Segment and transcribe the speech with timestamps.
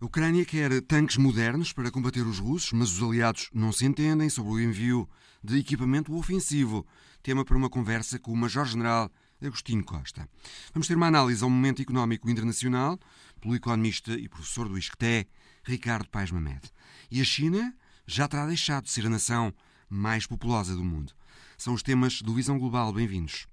[0.00, 4.30] A Ucrânia quer tanques modernos para combater os russos, mas os aliados não se entendem
[4.30, 5.06] sobre o envio
[5.44, 6.86] de equipamento ofensivo.
[7.22, 9.10] Tema para uma conversa com o Major-General
[9.42, 10.26] Agostinho Costa.
[10.72, 12.98] Vamos ter uma análise ao momento económico internacional
[13.42, 15.28] pelo economista e professor do ISCTE,
[15.62, 16.62] Ricardo Paes Mamed.
[17.10, 17.74] E a China
[18.06, 19.52] já terá deixado de ser a nação
[19.86, 21.12] mais populosa do mundo.
[21.58, 22.90] São os temas do Visão Global.
[22.90, 23.46] Bem-vindos.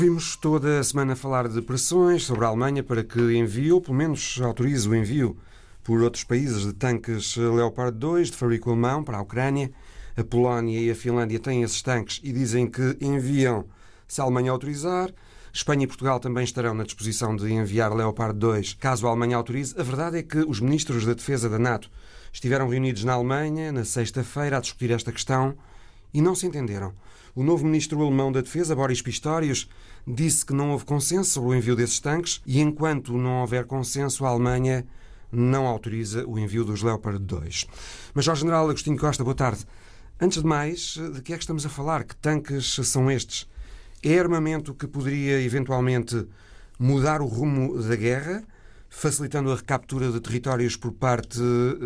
[0.00, 3.98] Ouvimos toda a semana falar de pressões sobre a Alemanha para que envie, ou pelo
[3.98, 5.36] menos autorize o envio
[5.84, 9.70] por outros países de tanques Leopard 2 de fabrico alemão para a Ucrânia.
[10.16, 13.66] A Polónia e a Finlândia têm esses tanques e dizem que enviam
[14.08, 15.12] se a Alemanha autorizar.
[15.52, 19.78] Espanha e Portugal também estarão na disposição de enviar Leopard 2 caso a Alemanha autorize.
[19.78, 21.90] A verdade é que os ministros da Defesa da NATO
[22.32, 25.54] estiveram reunidos na Alemanha na sexta-feira a discutir esta questão
[26.14, 26.94] e não se entenderam.
[27.34, 29.68] O novo ministro alemão da Defesa, Boris Pistorius,
[30.06, 34.24] disse que não houve consenso sobre o envio desses tanques e, enquanto não houver consenso,
[34.24, 34.84] a Alemanha
[35.30, 37.66] não autoriza o envio dos Leopard 2.
[38.14, 39.64] Mas, ao General Agostinho Costa, boa tarde.
[40.20, 42.04] Antes de mais, de que é que estamos a falar?
[42.04, 43.48] Que tanques são estes?
[44.02, 46.26] É armamento que poderia eventualmente
[46.78, 48.42] mudar o rumo da guerra?
[48.90, 51.38] Facilitando a recaptura de territórios por parte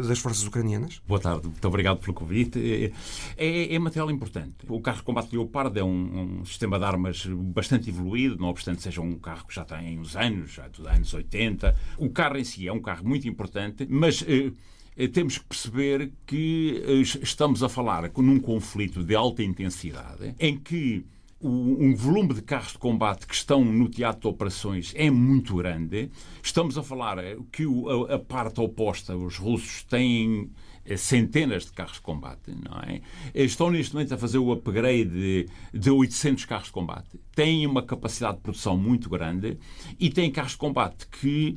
[0.08, 1.00] das forças ucranianas?
[1.06, 2.58] Boa tarde, muito obrigado pelo convite.
[2.58, 2.91] É,
[3.36, 4.55] é, é material importante.
[4.66, 8.83] O carro de combate Leopard é um, um, sistema de armas bastante evoluído, não obstante
[8.83, 11.77] seja um carro que já tem uns anos, já dos anos 80.
[11.98, 14.24] O carro em si é um carro muito importante, mas.
[14.27, 14.50] Eh,
[14.96, 20.56] eh temos que perceber que eh, estamos a falar num conflito de alta intensidade em
[20.56, 21.05] que
[21.46, 26.10] um volume de carros de combate que estão no teatro de operações é muito grande.
[26.42, 27.64] Estamos a falar eh, que
[28.08, 30.50] a, parte oposta, os russos, têm
[30.86, 33.02] eh, centenas de carros de combate, não é?
[33.34, 37.20] Estão neste momento a fazer o upgrade de, de 800 carros de combate.
[37.34, 39.58] Têm uma capacidade de produção muito grande
[40.00, 41.55] e têm carros de combate que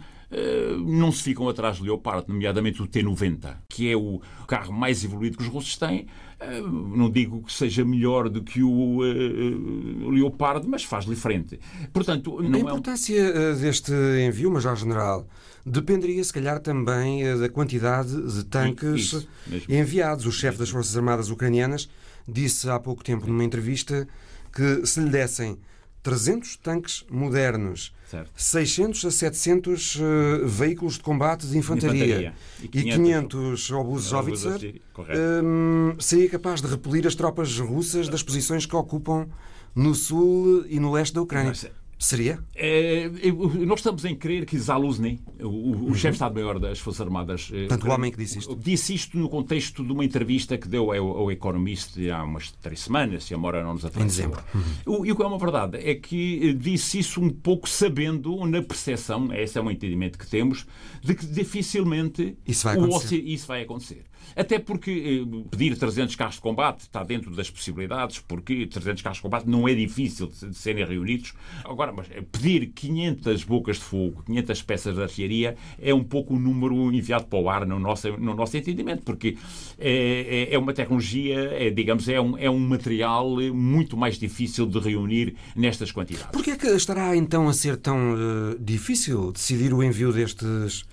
[0.86, 5.38] não se ficam atrás do Leopard, nomeadamente o T-90, que é o carro mais evoluído
[5.38, 10.68] que os russos têm, eh, não digo que seja melhor do que o, uh, Leopardo,
[10.68, 11.60] mas faz-lhe frente.
[11.92, 13.60] Portanto, não a importância é um...
[13.60, 13.92] deste
[14.28, 15.28] envio, Major-General,
[15.66, 19.28] dependeria, se calhar, também da quantidade de tanques
[19.68, 20.26] enviados.
[20.26, 21.90] O chefe das Forças Armadas ucranianas
[22.28, 24.08] disse há pouco tempo, numa entrevista,
[24.54, 25.58] que se lhe dessem
[26.08, 28.32] 300 tanques modernos, certo.
[28.34, 34.82] 600 a 700 uh, veículos de combate de infantaria, e 500, e 500 obuses Howitzer,
[35.44, 39.28] um, seria capaz de repelir as tropas russas das posições que ocupam
[39.76, 41.52] no sul e no leste da Ucrânia.
[42.00, 42.40] Seria?
[42.56, 43.10] É,
[43.66, 45.94] nós estamos em crer que Zaluzny, o, o uhum.
[45.96, 47.50] chefe de Estado-Maior das Forças Armadas...
[47.52, 48.56] Eh, Portanto, o homem que disse isto.
[48.56, 52.82] Disse isto no contexto de uma entrevista que deu ao, ao Economist há umas três
[52.82, 54.04] semanas, se a memória não nos atrasou.
[54.04, 54.44] Em dezembro.
[54.54, 55.06] Uhum.
[55.06, 59.34] E o que é uma verdade é que disse isso um pouco sabendo, na percepção,
[59.34, 60.68] esse é um entendimento que temos,
[61.02, 63.16] de que dificilmente isso vai acontecer.
[63.16, 64.06] O, isso vai acontecer.
[64.36, 69.18] Até porque eh, pedir 300 carros de combate está dentro das possibilidades, porque 300 carros
[69.18, 71.34] de combate não é difícil de serem reunidos.
[71.64, 76.36] Agora, mas eh, pedir 500 bocas de fogo, 500 peças de artilharia, é um pouco
[76.36, 79.38] o número enviado para o ar no nosso, no nosso entendimento, porque
[79.80, 84.66] é, é, é uma tecnologia, é, digamos, é um, é um material muito mais difícil
[84.66, 86.32] de reunir nestas quantidades.
[86.32, 90.86] Porquê é que estará então a ser tão uh, difícil decidir o envio destes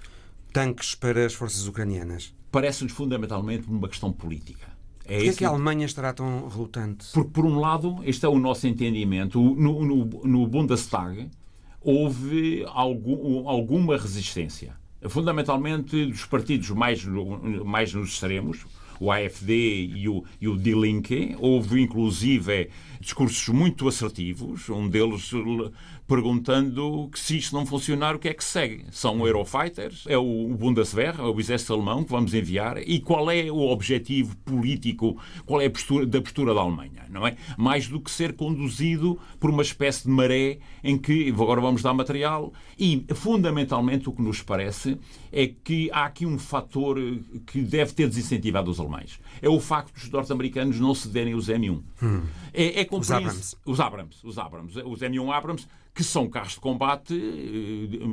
[0.52, 2.34] tanques para as forças ucranianas?
[2.54, 4.68] Parece-nos fundamentalmente uma questão política.
[5.04, 7.08] É Porquê é que a Alemanha estará tão relutante?
[7.12, 9.40] Porque, por um lado, este é o nosso entendimento.
[9.40, 11.28] No, no, no Bundestag
[11.80, 14.76] houve algum, alguma resistência.
[15.08, 18.64] Fundamentalmente dos partidos mais, mais nos extremos,
[19.00, 21.36] o AFD e o, e o Die Linke.
[21.40, 25.32] Houve, inclusive, discursos muito assertivos, um deles
[26.06, 28.84] perguntando que se isto não funcionar, o que é que segue?
[28.90, 30.04] São Eurofighters?
[30.06, 32.78] É o Bundeswehr, é o exército alemão que vamos enviar?
[32.78, 35.16] E qual é o objetivo político,
[35.46, 37.36] qual é a postura da postura da Alemanha, não é?
[37.56, 41.94] Mais do que ser conduzido por uma espécie de maré em que agora vamos dar
[41.94, 44.98] material e, fundamentalmente, o que nos parece
[45.32, 46.98] é que há aqui um fator
[47.46, 49.18] que deve ter desincentivado os alemães.
[49.40, 51.82] É o facto dos norte-americanos não cederem os M1.
[52.02, 52.22] Hum.
[52.52, 53.56] É, é os Abrams.
[53.64, 54.16] Os Abrams.
[54.22, 54.82] Os Abrams.
[54.84, 57.14] Os M1 Abrams que são carros de combate,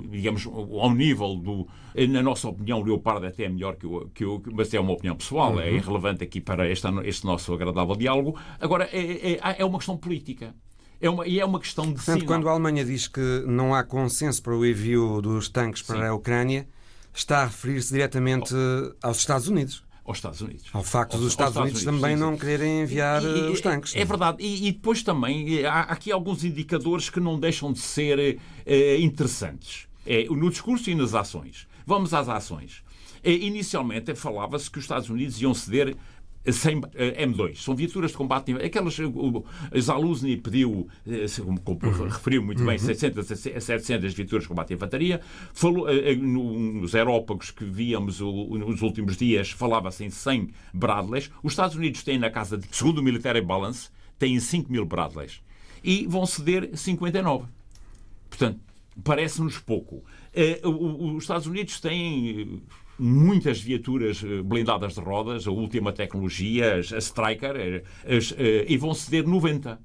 [0.09, 1.67] digamos, ao nível do.
[2.09, 4.07] Na nossa opinião, o Leopardo até é melhor que o.
[4.13, 5.61] Que o mas é uma opinião pessoal, é uhum.
[5.61, 8.39] é irrelevante aqui para este, este nosso agradável diálogo.
[8.59, 10.53] Agora, é, é, é uma questão política.
[11.01, 13.83] É uma, e é uma questão de Portanto, quando a Alemanha diz que não há
[13.83, 16.05] consenso para o envio dos tanques para Sim.
[16.05, 16.67] a Ucrânia,
[17.11, 18.53] está a referir-se diretamente
[19.01, 20.65] aos Estados Unidos aos Estados Unidos.
[20.73, 23.95] Ao facto dos Estados, Estados Unidos, Unidos, também sim, não quererem enviar e, os tanques.
[23.95, 24.37] É, é verdade.
[24.43, 29.87] E, e, depois também há aqui alguns indicadores que não deixam de ser eh, interessantes.
[30.05, 31.67] É, no discurso e nas ações.
[31.85, 32.83] Vamos às ações.
[33.23, 35.95] É, inicialmente falava-se que os Estados Unidos iam ceder
[36.45, 37.57] 100 eh, M2.
[37.57, 38.53] São viaturas de combate.
[38.53, 38.97] Aquelas.
[38.99, 41.25] A Zaluzny pediu, eh,
[41.63, 42.07] como uhum.
[42.07, 45.21] referiu muito bem, 600 a 700 viaturas de combate em infantaria.
[45.53, 51.29] Falou, eh, nos aerópagos que víamos nos últimos dias, falava-se em 100 Bradleys.
[51.43, 55.41] Os Estados Unidos têm na casa, de, segundo o Military Balance, têm 5 mil Bradleys.
[55.83, 57.45] E vão ceder 59.
[58.29, 58.59] Portanto,
[59.03, 60.03] parece-nos pouco.
[60.63, 62.61] Os Estados Unidos têm
[63.01, 68.77] muitas viaturas eh, blindadas de rodas, a última tecnologia, a Striker, eh, as, eh, e
[68.77, 69.79] vão ceder 90.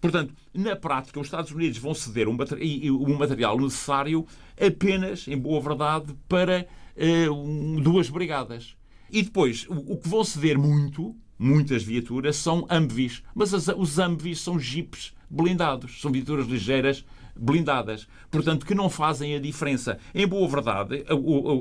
[0.00, 4.26] Portanto, na prática, os Estados Unidos vão ceder um, um material necessário
[4.58, 6.66] apenas, em boa verdade, para
[6.96, 8.76] uh, duas brigadas.
[9.10, 13.22] E depois, o, o, que vão ceder muito, muitas viaturas, são Humvees.
[13.34, 17.04] Mas as, os Humvees são jipes blindados, são viaturas ligeiras
[17.38, 19.98] blindadas, portanto, que não fazem a diferença.
[20.14, 21.04] Em boa verdade,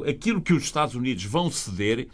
[0.09, 2.07] aquilo que os Estados Unidos vão ceder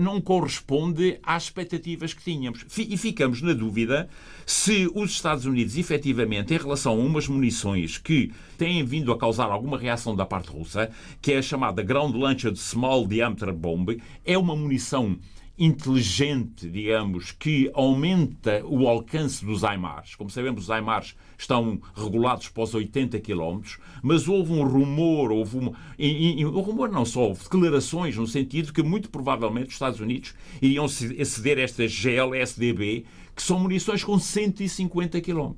[0.00, 2.66] não corresponde às expectativas que tínhamos.
[2.76, 4.08] E ficamos na dúvida
[4.44, 9.46] se os Estados Unidos, efetivamente, em relação a umas munições que têm vindo a causar
[9.46, 14.36] alguma reação da parte russa, que é a chamada Ground Launched Small Diameter Bomb, é
[14.36, 15.18] uma munição
[15.58, 20.14] inteligente, digamos, que aumenta o alcance dos AIMARs.
[20.14, 23.60] Como sabemos, os AIMARs estão regulados para os 80 km,
[24.02, 28.26] mas houve um rumor, houve um, e, e, um rumor não só, houve declarações no
[28.26, 34.18] sentido que muito provavelmente os Estados Unidos iriam ceder estas GLSDB, que são munições com
[34.18, 35.54] 150 km.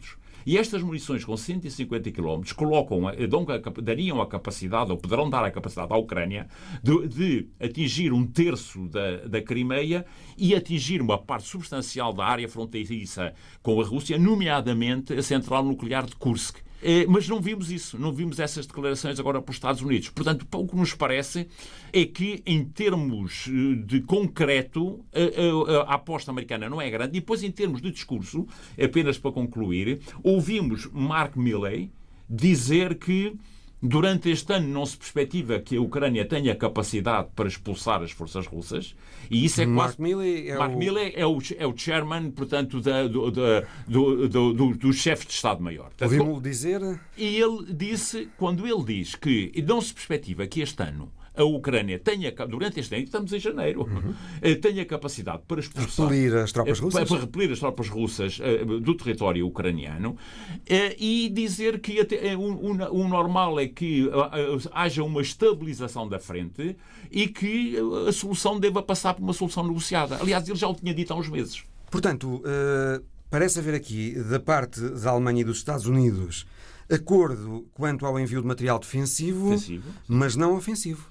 [0.49, 3.45] E estas munições com 150 km colocam, dão,
[3.83, 6.49] dariam a capacidade, ou poderão dar a capacidade à Ucrânia,
[6.83, 10.07] de, de atingir um terço da, da Crimeia
[10.39, 16.07] e atingir uma parte substancial da área fronteiriça com a Rússia, nomeadamente a central nuclear
[16.07, 16.61] de Kursk.
[16.83, 20.11] Eh, mas não vimos isso, não vimos essas declarações agora para os Estados Unidos.
[20.11, 21.49] Portanto, o que nos parece
[21.93, 27.17] é que, em termos eh, de concreto, a, a, a aposta americana não é grande.
[27.17, 28.47] E depois, em termos de discurso,
[28.81, 31.91] apenas para concluir, ouvimos Mark Milley
[32.29, 33.35] dizer que
[33.81, 38.45] Durante este ano não se perspectiva que a Ucrânia tenha capacidade para expulsar as forças
[38.45, 38.97] russas
[39.31, 40.03] e isso é Mark quase...
[40.03, 40.79] Milley é Mark o...
[40.79, 45.27] Milley é o, é o chairman, portanto, da, do, da, do, do, do, do chefe
[45.27, 45.91] de Estado-Maior.
[46.01, 46.81] Ouvimos-lo dizer...
[47.17, 51.99] E ele disse, quando ele diz que não se perspectiva que este ano a Ucrânia
[51.99, 54.15] tenha, durante este ano, estamos em janeiro, uhum.
[54.61, 56.07] tenha capacidade para expulsar.
[56.09, 57.09] Repelir as tropas eh, russas.
[57.09, 58.41] Para repelir as tropas russas
[58.83, 60.17] do território ucraniano
[60.99, 62.01] e dizer que
[62.91, 64.11] o normal é que
[64.73, 66.77] haja uma estabilização da frente
[67.11, 67.77] e que
[68.07, 70.19] a solução deva passar por uma solução negociada.
[70.21, 71.63] Aliás, ele já o tinha dito há uns meses.
[71.91, 72.43] Portanto,
[73.31, 76.47] parece haver aqui, da parte da Alemanha e dos Estados Unidos,
[76.91, 79.91] acordo quanto ao envio de material defensivo, defensivo.
[80.07, 81.07] mas não ofensivo.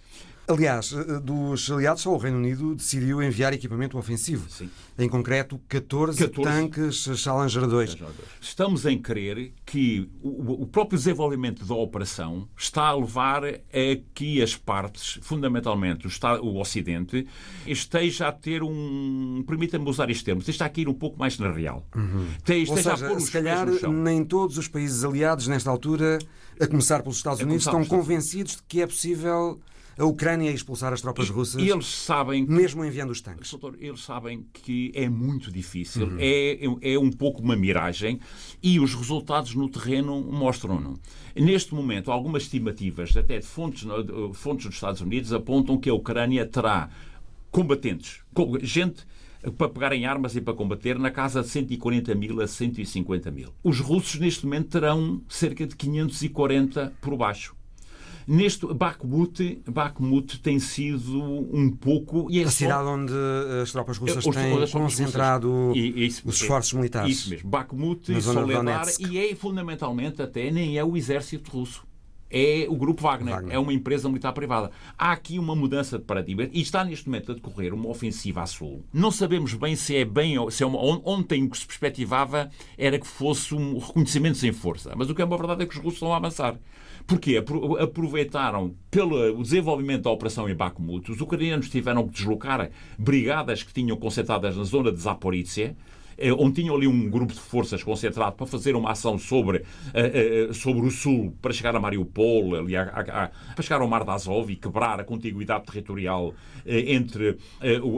[0.48, 4.50] Aliás, eh, dos aliados, só o Reino Unido decidiu enviar equipamento ofensivo.
[4.50, 4.69] Sim.
[4.98, 7.98] Em concreto, 14, 14, tanques Challenger 2.
[8.40, 13.60] Estamos em crer que o próprio desenvolvimento da operação está a levar a
[14.14, 16.07] que as partes, fundamentalmente
[16.42, 17.28] o Ocidente,
[17.66, 19.44] esteja a ter um.
[19.45, 21.86] Permita-me usar este termo, esteja a cair um pouco mais na real.
[21.94, 22.26] Uhum.
[22.38, 26.19] Esteja Ou seja, se calhar nem todos os países aliados, nesta altura,
[26.60, 29.60] a começar pelos Estados Unidos, estão convencidos de que é possível
[29.97, 33.49] a Ucrânia a expulsar as tropas russas, e eles sabem que, mesmo enviando os tanques.
[33.49, 36.18] Doutor, eles sabem que é muito difícil, uhum.
[36.19, 38.19] é, é um pouco uma miragem
[38.61, 40.99] e os resultados no terreno mostram-no.
[41.35, 45.94] Neste momento, algumas estimativas, até de fontes, de fontes dos Estados Unidos, apontam que a
[45.94, 46.89] Ucrânia terá
[47.51, 48.21] combatentes,
[48.61, 49.06] gente
[49.57, 53.54] para pegarem armas e para combater na casa de 140 mil a 150 mil.
[53.63, 57.56] Os russos, neste momento, terão cerca de 540 por baixo.
[58.28, 62.52] Neste Bakhmut, Bakhmut tem sido um pouco e é a só...
[62.52, 63.14] cidade onde
[63.62, 65.72] as tropas russas os, têm concentrado.
[65.74, 67.10] E, isso, os esforços militares.
[67.10, 71.88] Isso mesmo, Bakhmut e Soledar e é fundamentalmente até nem é o exército russo
[72.30, 74.72] é o Grupo Wagner, Wagner, é uma empresa militar privada.
[74.98, 78.46] Há aqui uma mudança de paradigma e está neste momento a decorrer uma ofensiva a
[78.46, 78.84] sul.
[78.94, 83.00] Não sabemos bem se é bem se é uma, ontem o que se perspectivava era
[83.00, 85.78] que fosse um reconhecimento sem força, mas o que é uma verdade é que os
[85.78, 86.57] russos estão a avançar.
[87.07, 87.42] Porque
[87.81, 93.95] aproveitaram pelo desenvolvimento da operação em Bakhmut, os ucranianos tiveram que deslocar brigadas que tinham
[93.95, 95.73] concentradas na zona de Zaporizhia,
[96.38, 100.54] onde tinham ali um grupo de forças concentrado para fazer uma ação sobre, eh, eh,
[100.54, 104.04] sobre o sul, para chegar a Mariupol, ali a, a, a, para chegar ao Mar
[104.04, 106.33] de Azov e quebrar a contiguidade territorial
[106.66, 107.38] entre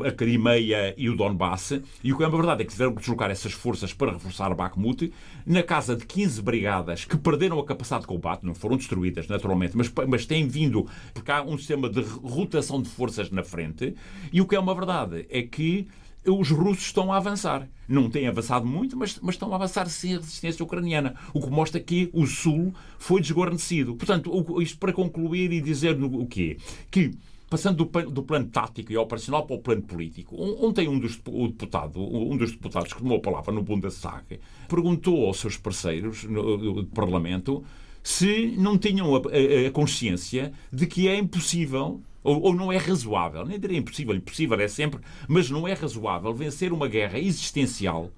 [0.05, 1.81] a Crimeia e o Donbass.
[2.03, 5.11] E o que é verdade é que tiveram que deslocar essas forças para reforçar Bakhmut,
[5.45, 9.75] na casa de 15 brigadas que perderam a capacidade de combate, não foram destruídas, naturalmente,
[9.75, 13.95] mas, mas têm vindo, porque há um sistema de rotação de forças na frente.
[14.31, 15.87] E o que é uma verdade é que
[16.29, 17.67] os russos estão a avançar.
[17.87, 21.49] Não têm avançado muito, mas, mas estão a avançar sem a resistência ucraniana, o que
[21.49, 23.95] mostra que o Sul foi desguarnecido.
[23.95, 26.57] Portanto, isto para concluir e dizer o quê?
[26.91, 27.11] Que
[27.49, 30.35] passando do, do, plano tático e operacional para o plano político.
[30.63, 35.39] Ontem um dos, deputado, um dos deputados que tomou a palavra no Bundestag perguntou aos
[35.39, 37.63] seus parceiros no, Parlamento
[38.03, 42.77] se não tinham a, a, a consciência de que é impossível ou, ou, não é
[42.77, 48.11] razoável, nem diria impossível, impossível é sempre, mas não é razoável vencer uma guerra existencial,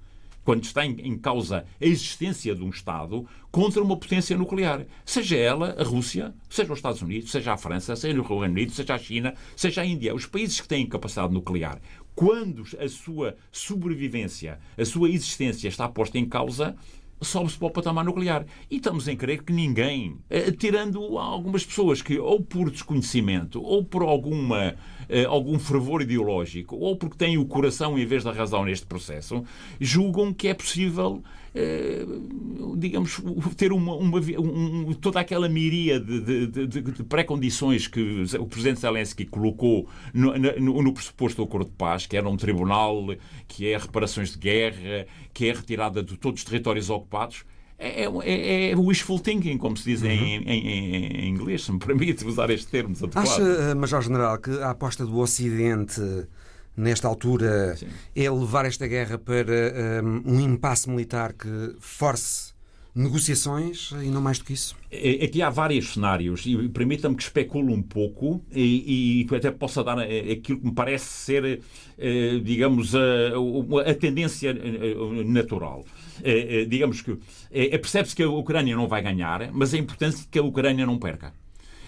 [0.44, 4.84] quando está em, em causa a existência de um Estado, contra uma potência nuclear.
[5.04, 8.72] Seja ela a Rússia, seja os Estados Unidos, seja a França, seja o Reino Unido,
[8.72, 10.14] seja a China, seja a Índia.
[10.14, 11.80] Os países que têm capacidade nuclear,
[12.14, 16.76] quando a sua sobrevivência, a sua existência está posta em causa,
[17.22, 18.44] sobe-se para o patamar nuclear.
[18.70, 23.84] E estamos em crer que ninguém, eh, tirando algumas pessoas que, ou por desconhecimento, ou
[23.84, 24.74] por alguma,
[25.08, 29.44] eh, algum fervor ideológico, ou porque têm o coração em vez da razão neste processo,
[29.80, 31.22] julgam que é possível
[32.76, 33.20] digamos,
[33.56, 38.80] ter uma, uma um, toda aquela miríade de, de, de, de pré-condições que o Presidente
[38.80, 43.06] Zelensky colocou no, no, no, pressuposto do acordo de paz, que era um tribunal,
[43.46, 47.44] que é reparações de guerra, que é retirada de todos os territórios ocupados,
[47.82, 50.08] é, é, é, é wishful thinking, como se diz uhum.
[50.08, 52.94] em, em, em, inglês, se me permite usar este termo.
[53.14, 56.00] Acha, eh, Major General, que a aposta do Ocidente
[56.76, 57.86] nesta altura, Sim.
[58.14, 62.52] é levar esta guerra para um, um impasse militar que force
[62.94, 64.76] negociações e não mais do que isso?
[64.90, 69.82] É, aqui há vários cenários e permita-me que especule um pouco e, e até possa
[69.82, 71.62] dar eh, aquilo que me parece ser,
[71.98, 73.00] eh, digamos, a,
[73.90, 74.54] a tendência
[75.24, 75.84] natural.
[76.68, 77.18] Digamos que
[77.78, 81.32] percebe-se que a Ucrânia não vai ganhar, mas é importante que a Ucrânia não perca.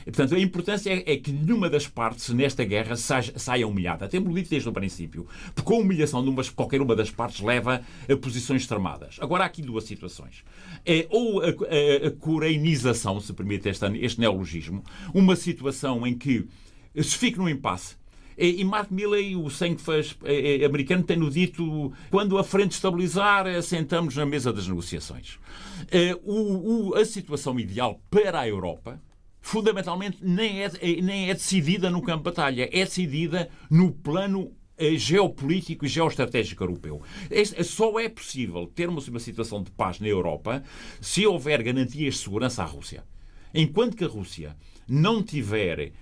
[0.04, 4.08] Portanto, a importância é, é, que nenhuma das partes nesta guerra saia, saia humilhada.
[4.08, 5.26] Temos dito desde o princípio.
[5.54, 9.16] Porque a humilhação de umas, qualquer uma das partes leva a posições extremadas.
[9.20, 10.44] Agora, há aqui duas situações.
[10.84, 16.46] É ou a, a, a coreanização, se permite este, este neologismo, uma situação em que
[16.96, 17.96] se fica num impasse
[18.36, 20.16] e Mark Milley, o sangue faz
[20.64, 25.38] americano, tem-no dito quando a frente estabilizar, sentamos na mesa das negociações.
[26.96, 29.00] A situação ideal para a Europa
[29.44, 30.70] fundamentalmente nem é,
[31.02, 36.64] nem é decidida no campo de batalha, é decidida no plano eh, geopolítico e geoestratégico
[36.64, 37.02] europeu.
[37.62, 40.62] Só é possível termos uma situação de paz na Europa
[40.98, 43.04] se houver garantias de segurança à Rússia.
[43.52, 44.56] Enquanto que a Rússia
[44.88, 45.92] não tiver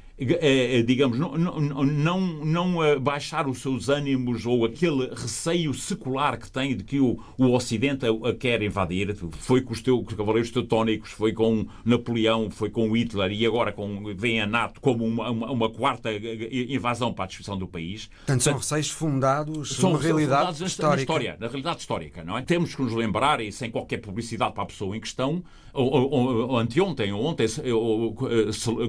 [0.85, 6.50] digamos, não, não, não, não eh, baixar os seus ânimos ou aquele receio secular que
[6.50, 9.14] tem de que o, o Ocidente a, quer invadir.
[9.38, 14.14] Foi com os teus cavaleiros teutónicos, foi com Napoleão, foi com Hitler e agora com,
[14.14, 18.09] vem a NATO como uma, uma, uma quarta invasão para a destruição do país.
[18.19, 20.97] Portanto, são receios fundados são, realidade são histórica.
[20.97, 22.43] Na, história, na realidade histórica, não é?
[22.43, 25.43] Temos que nos lembrar, e sem qualquer publicidade para a pessoa em questão,
[26.59, 27.47] anteontem ou ontem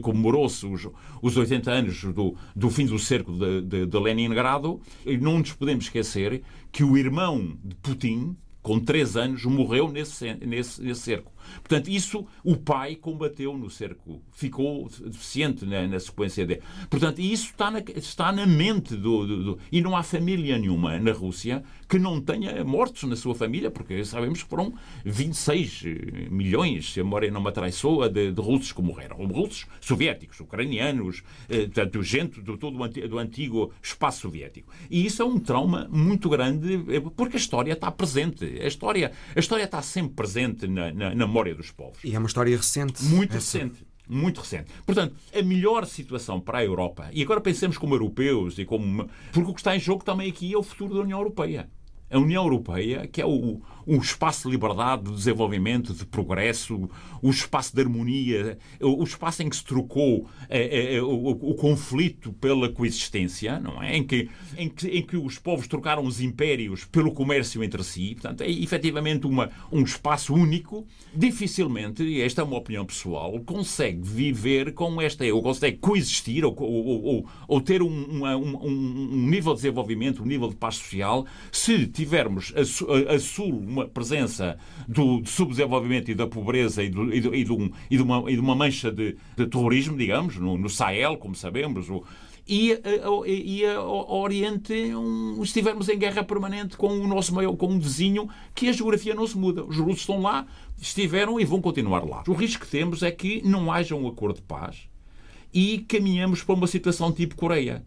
[0.02, 0.88] comemorou-se os
[1.24, 5.54] os 80 anos do, do fim do cerco de, de, de Leningrado, e não nos
[5.54, 11.33] podemos esquecer que o irmão de Putin, com 3 anos, morreu nesse, nesse, nesse cerco.
[11.56, 16.62] Portanto, isso o pai combateu no cerco, ficou deficiente na, na sequência dele.
[16.90, 21.00] Portanto, isso está na, está na mente do, do, do, E não há família nenhuma
[21.00, 24.74] na Rússia que não tenha mortos na sua família, porque sabemos que foram
[25.06, 29.18] 26 eh, milhões, se a memória não me atraiçoa, de, de russos que morreram.
[29.28, 34.72] Russos soviéticos, ucranianos, eh, portanto, gente do todo do antigo espaço soviético.
[34.90, 38.46] E isso é um trauma muito grande, eh, porque a história está presente.
[38.62, 41.98] A história, a história está sempre presente na, na, memória dos povos.
[42.04, 43.04] E é uma história recente.
[43.04, 43.58] Muito essa.
[43.58, 43.86] recente.
[44.08, 44.70] Muito recente.
[44.86, 49.10] Portanto, a melhor situação para a Europa, e agora pensemos como europeus e como.
[49.32, 51.70] Porque o que está em jogo também aqui é o futuro da União Europeia.
[52.13, 56.89] A União Europeia, que é o, um espaço de liberdade, de desenvolvimento, de progresso,
[57.22, 62.34] o espaço de harmonia, o espaço em que se trocou é, é, o, o, conflito
[62.34, 63.98] pela coexistência, não é?
[63.98, 68.13] Em que, em, que, em que os povos trocaram os impérios pelo comércio entre si.
[68.13, 70.86] Portanto, é efetivamente uma, um espaço único.
[71.15, 76.55] Dificilmente, e esta é uma opinião pessoal, consegue viver com esta, ou consegue coexistir, ou,
[76.60, 80.75] ou, ou, ou ter um, uma, um, um, nível de desenvolvimento, um nível de paz
[80.75, 84.57] social, se tivermos a, a, a sul uma presença
[84.88, 88.31] do, subdesenvolvimento e da pobreza e, do, e, do, e, de, um, e, de, uma,
[88.31, 92.03] e de uma mancha de, de terrorismo, digamos, no, no Sahel, como sabemos, o,
[92.45, 92.77] e,
[93.25, 98.27] e ao Oriente um, estivermos em guerra permanente com o nosso maior, com um vizinho
[98.53, 99.63] que a geografia não se muda.
[99.63, 100.45] Os russos estão lá,
[100.77, 102.22] estiveram e vão continuar lá.
[102.27, 104.89] O risco que temos é que não haja um acordo de paz
[105.53, 107.86] e caminhamos para uma situação tipo Coreia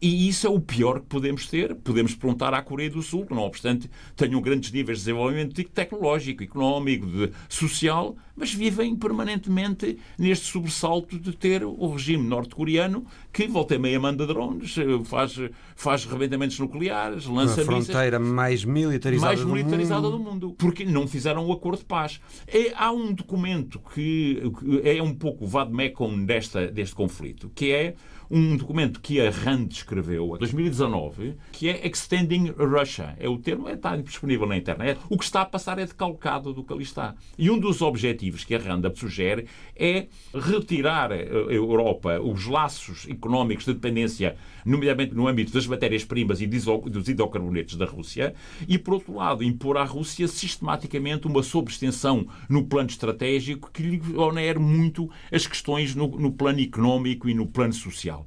[0.00, 1.74] e isso é o pior que podemos ter.
[1.76, 6.42] Podemos perguntar à Coreia do Sul, que, não obstante, tenham grandes níveis de desenvolvimento tecnológico,
[6.42, 13.76] económico, de, social, mas vivem permanentemente neste sobressalto de ter o regime norte-coreano que volta
[13.76, 14.74] e meia manda drones,
[15.04, 15.40] faz,
[15.74, 20.24] faz rebentamentos nucleares, lança A fronteira mais militarizada, mais militarizada do, mundo.
[20.24, 20.56] do, mundo.
[20.58, 22.20] Porque não fizeram o acordo de paz.
[22.46, 24.42] É, há um documento que
[24.82, 27.94] é um pouco o vademecum desta, deste conflito, que é
[28.30, 33.16] um documento que a RAND escreveu em 2019, que é Extending Russia.
[33.18, 34.98] É o termo, está disponível na internet.
[35.08, 37.14] O que está a passar é decalcado do que ali está.
[37.38, 43.64] E um dos objetivos que a RAND sugere é retirar a Europa os laços económicos
[43.64, 48.34] de dependência, nomeadamente no âmbito das matérias-primas e dos hidrocarbonetos da Rússia,
[48.66, 54.16] e, por outro lado, impor à Rússia sistematicamente uma sobreextensão no plano estratégico que lhe
[54.16, 58.23] onere muito as questões no, no plano económico e no plano social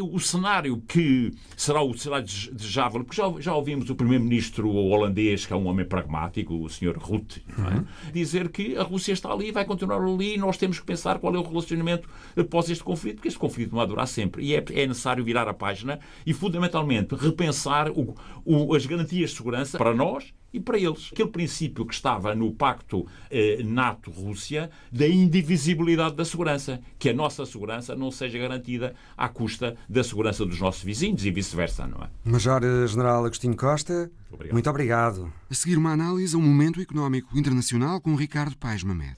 [0.00, 5.52] o cenário que será o cenário desejável, porque já, já ouvimos o primeiro-ministro holandês, que
[5.52, 6.96] é um homem pragmático, o Sr.
[6.98, 7.60] Rutte, é?
[7.60, 7.84] uhum.
[8.12, 11.34] dizer que a Rússia está ali, vai continuar ali e nós temos que pensar qual
[11.34, 14.44] é o relacionamento após este conflito, porque este conflito não vai durar sempre.
[14.44, 18.14] E é, é necessário virar a página e, fundamentalmente, repensar o,
[18.44, 21.10] o, as garantias de segurança para nós e para eles.
[21.12, 27.44] Aquele princípio que estava no Pacto eh, NATO-Rússia da indivisibilidade da segurança, que a nossa
[27.46, 32.08] segurança não seja garantida à custa da segurança dos nossos vizinhos e vice-versa, não é?
[32.24, 34.52] Major-General Agostinho Costa, obrigado.
[34.54, 35.32] muito obrigado.
[35.50, 39.16] A seguir uma análise ao momento económico internacional com Ricardo Paes Mamed.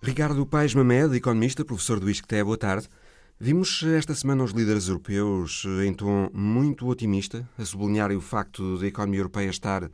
[0.00, 2.88] Ricardo Paes Mamed, economista, professor do ISCTE, boa tarde.
[3.40, 8.86] Vimos esta semana os líderes europeus em tom muito otimista, a sublinharem o facto da
[8.88, 9.88] economia europeia estar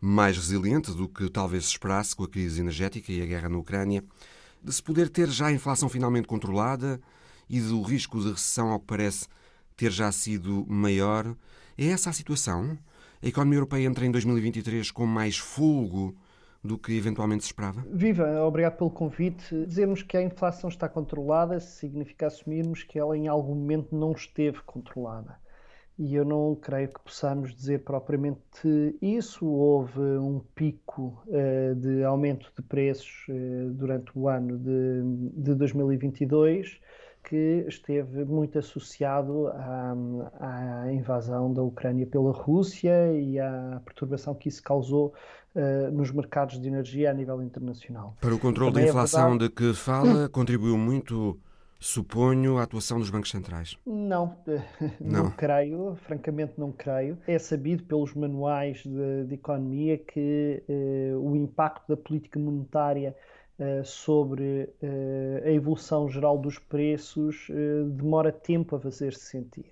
[0.00, 3.58] mais resiliente do que talvez se esperasse com a crise energética e a guerra na
[3.58, 4.04] Ucrânia,
[4.62, 7.00] de se poder ter já a inflação finalmente controlada
[7.50, 9.26] e do risco de recessão, ao que parece,
[9.76, 11.34] ter já sido maior.
[11.76, 12.78] É essa a situação?
[13.20, 16.14] A economia europeia entra em 2023 com mais fulgo
[16.64, 17.84] do que eventualmente se esperava?
[17.92, 19.66] Viva, obrigado pelo convite.
[19.66, 24.60] Dizermos que a inflação está controlada significa assumirmos que ela em algum momento não esteve
[24.62, 25.36] controlada.
[25.98, 29.46] E eu não creio que possamos dizer propriamente isso.
[29.46, 35.02] Houve um pico uh, de aumento de preços uh, durante o ano de,
[35.42, 36.80] de 2022
[37.22, 39.94] que esteve muito associado à,
[40.40, 45.14] à, invasão da Ucrânia pela Rússia e à perturbação que isso causou
[45.54, 48.16] uh, nos mercados de energia a nível internacional.
[48.20, 49.48] Para o controle Também da é inflação é verdade...
[49.48, 51.38] de que fala, contribuiu muito,
[51.78, 53.76] suponho, a atuação dos bancos centrais?
[53.86, 54.36] Não,
[55.00, 57.18] não, não creio, francamente não creio.
[57.26, 63.16] É sabido pelos manuais de, de economia que uh, o impacto da política monetária
[63.56, 64.68] Uh, sobre
[65.46, 67.46] a evolução geral dos preços
[67.96, 69.70] demora tempo a fazer-se sentir.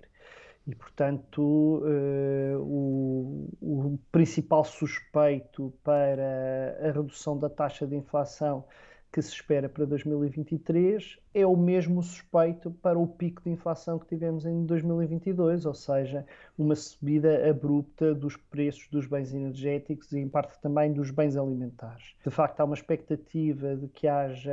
[0.65, 1.41] E, portanto,
[2.59, 8.65] o, o, principal suspeito para a redução da taxa de inflação
[9.13, 14.07] que se espera para 2023 é o mesmo suspeito para o pico de inflação que
[14.07, 16.25] tivemos em 2022, ou seja,
[16.57, 22.15] uma subida abrupta dos preços dos bens energéticos e, em parte, também dos bens alimentares.
[22.23, 24.51] De facto, há uma expectativa de que haja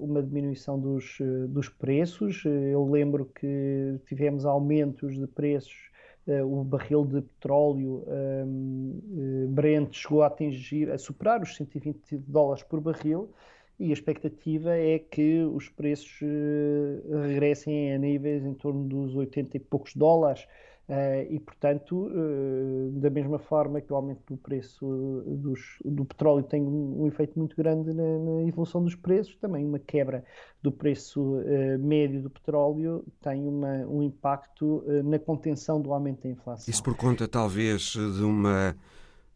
[0.00, 2.42] uh, uma diminuição dos, uh, dos preços.
[2.46, 5.92] Eu lembro que tivemos aumentos de preços
[6.26, 12.16] Uh, o barril de petróleo um, uh, Brent chegou a atingir, a superar os 120
[12.16, 13.28] dólares por barril,
[13.78, 19.56] e a expectativa é que os preços uh, regressem a níveis em torno dos 80
[19.56, 20.46] e poucos dólares
[20.86, 26.42] Uh, e, portanto, uh, da mesma forma que o aumento do preço dos, do petróleo
[26.42, 30.22] tem um, efeito muito grande na, na, evolução dos preços, também uma quebra
[30.62, 31.42] do preço
[31.80, 36.70] médio do petróleo tem uma, um impacto na contenção do aumento da inflação.
[36.70, 38.76] Isso por conta, talvez, de uma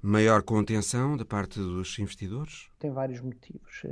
[0.01, 2.69] maior contenção da parte dos investidores?
[2.79, 3.83] Tem vários motivos.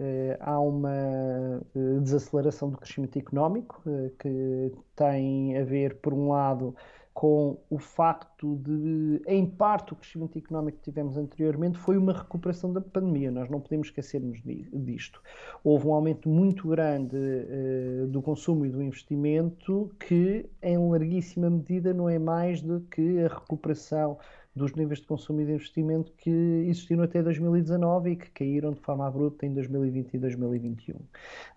[0.40, 1.61] Há uma
[2.03, 3.83] desaceleração do crescimento económico
[4.19, 6.75] que tem a ver, por um lado,
[7.16, 12.71] com o facto de, em parte, o crescimento económico que tivemos anteriormente foi uma recuperação
[12.71, 13.31] da pandemia.
[13.31, 15.23] Nós não podemos esquecermos disto.
[15.64, 21.95] Houve um aumento muito grande uh, do consumo e do investimento que, em larguíssima medida,
[21.95, 24.19] não é mais do que a recuperação
[24.57, 28.81] dos níveis de consumo e de investimento que existiram até 2019 e que caíram de
[28.81, 30.97] forma abrupta em 2020 e 2021.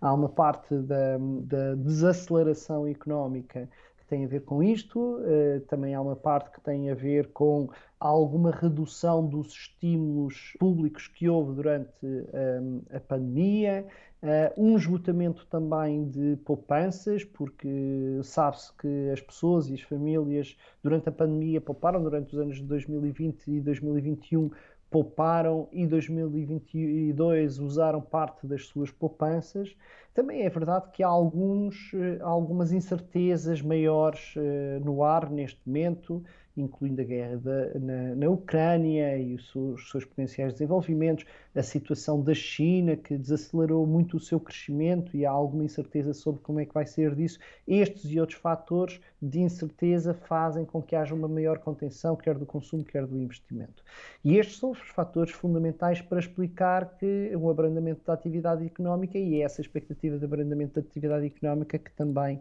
[0.01, 3.69] Há uma parte da, da desaceleração económica
[4.09, 7.69] tem a ver com isto, uh, também há uma parte que tem a ver com
[7.99, 12.61] alguma redução dos estímulos públicos que houve durante eh,
[12.95, 13.85] a pandemia,
[14.23, 21.09] uh, um esgotamento também de poupanças, porque sabe-se que as pessoas e as famílias durante
[21.09, 24.51] a pandemia pouparam durante os anos de 2020 e 2021
[24.89, 29.75] pouparam e 2022 usaram parte das suas poupanças.
[30.13, 36.23] Também é verdade que há alguns, eh, algumas incertezas maiores uh, no ar neste momento
[36.55, 42.21] incluindo a guerra da, na, na, Ucrânia e os seus, seus, potenciais desenvolvimentos, a situação
[42.21, 46.65] da China, que desacelerou muito o seu crescimento e há alguma incerteza sobre como é
[46.65, 47.39] que vai ser disso.
[47.67, 52.45] Estes e outros fatores de incerteza fazem com que haja uma maior contenção, quer do
[52.45, 53.83] consumo, quer do investimento.
[54.23, 59.41] E estes são os fatores fundamentais para explicar que o abrandamento da atividade económica e
[59.41, 62.39] é essa expectativa de abrandamento da atividade económica que também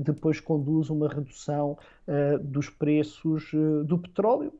[0.00, 4.52] depois conduz uma redução uh, dos preços uh, do petróleo,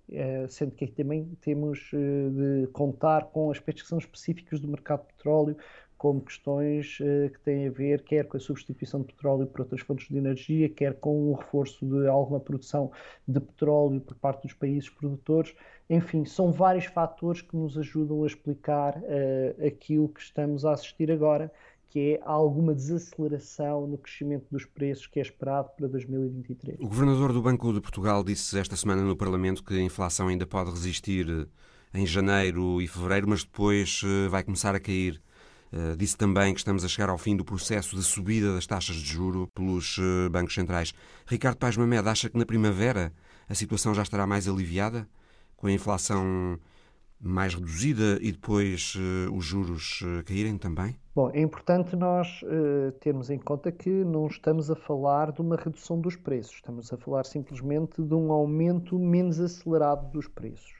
[0.48, 5.56] sendo que também temos de contar com aspectos que são específicos do mercado de petróleo,
[5.96, 10.08] como questões que têm a ver quer com a substituição de petróleo por outras fontes
[10.08, 12.92] de energia, quer com o reforço de alguma produção
[13.26, 15.54] de petróleo por parte dos países produtores.
[15.88, 21.10] Enfim, são vários fatores que nos ajudam a explicar uh, aquilo que estamos a assistir
[21.10, 21.50] agora,
[21.88, 26.80] que é alguma desaceleração no crescimento dos preços que é esperado para 2023.
[26.80, 30.46] O governador do Banco de Portugal disse esta semana no Parlamento que a inflação ainda
[30.46, 35.22] pode resistir eh, em janeiro e fevereiro, mas depois vai começar a cair.
[35.72, 38.96] Uh, disse também que estamos a chegar ao fim do processo de subida das taxas
[38.96, 39.98] de juro pelos
[40.30, 40.92] bancos centrais.
[41.26, 43.12] Ricardo Paes Mamed acha que na primavera
[43.48, 45.08] a situação já estará mais aliviada,
[45.56, 46.58] com a inflação
[47.20, 48.94] mais reduzida e depois
[49.32, 50.96] os juros caírem também?
[51.16, 52.44] Bom, é importante nós
[53.00, 56.98] termos em conta que não estamos a falar de uma redução dos preços, estamos a
[56.98, 60.74] falar simplesmente de um aumento menos acelerado dos preços.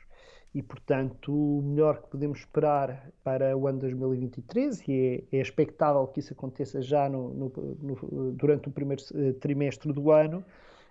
[0.55, 6.07] E, portanto, o melhor que podemos esperar para o ano 2023, e é, é expectável
[6.07, 10.44] que isso aconteça já no, no, no, durante o primeiro eh, trimestre do ano,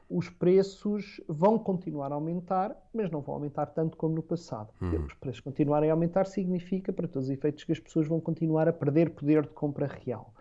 [0.10, 4.70] os preços vão continuar a aumentar, mas não vão aumentar tanto como no passado.
[4.82, 5.06] Uhum.
[5.06, 8.68] Os preços continuarem a aumentar significa, para todos os efeitos, que as pessoas vão continuar
[8.68, 10.34] a perder poder de compra real.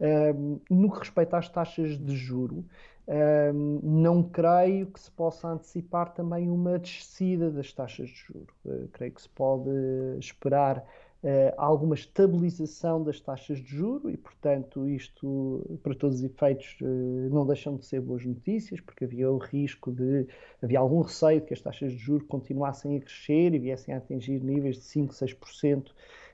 [0.00, 2.64] Um, no que respeita às taxas de juro,
[3.08, 8.54] um, não creio que se possa antecipar também uma descida das taxas de juros.
[8.64, 9.70] Uh, creio que se pode
[10.18, 10.84] esperar
[11.22, 17.28] uh, alguma estabilização das taxas de juro e, portanto, isto, para todos os efeitos, uh,
[17.30, 20.26] não deixam de ser boas notícias, porque havia o risco de,
[20.62, 23.98] havia algum receio de que as taxas de juros continuassem a crescer e viessem a
[23.98, 25.92] atingir níveis de 5, 6%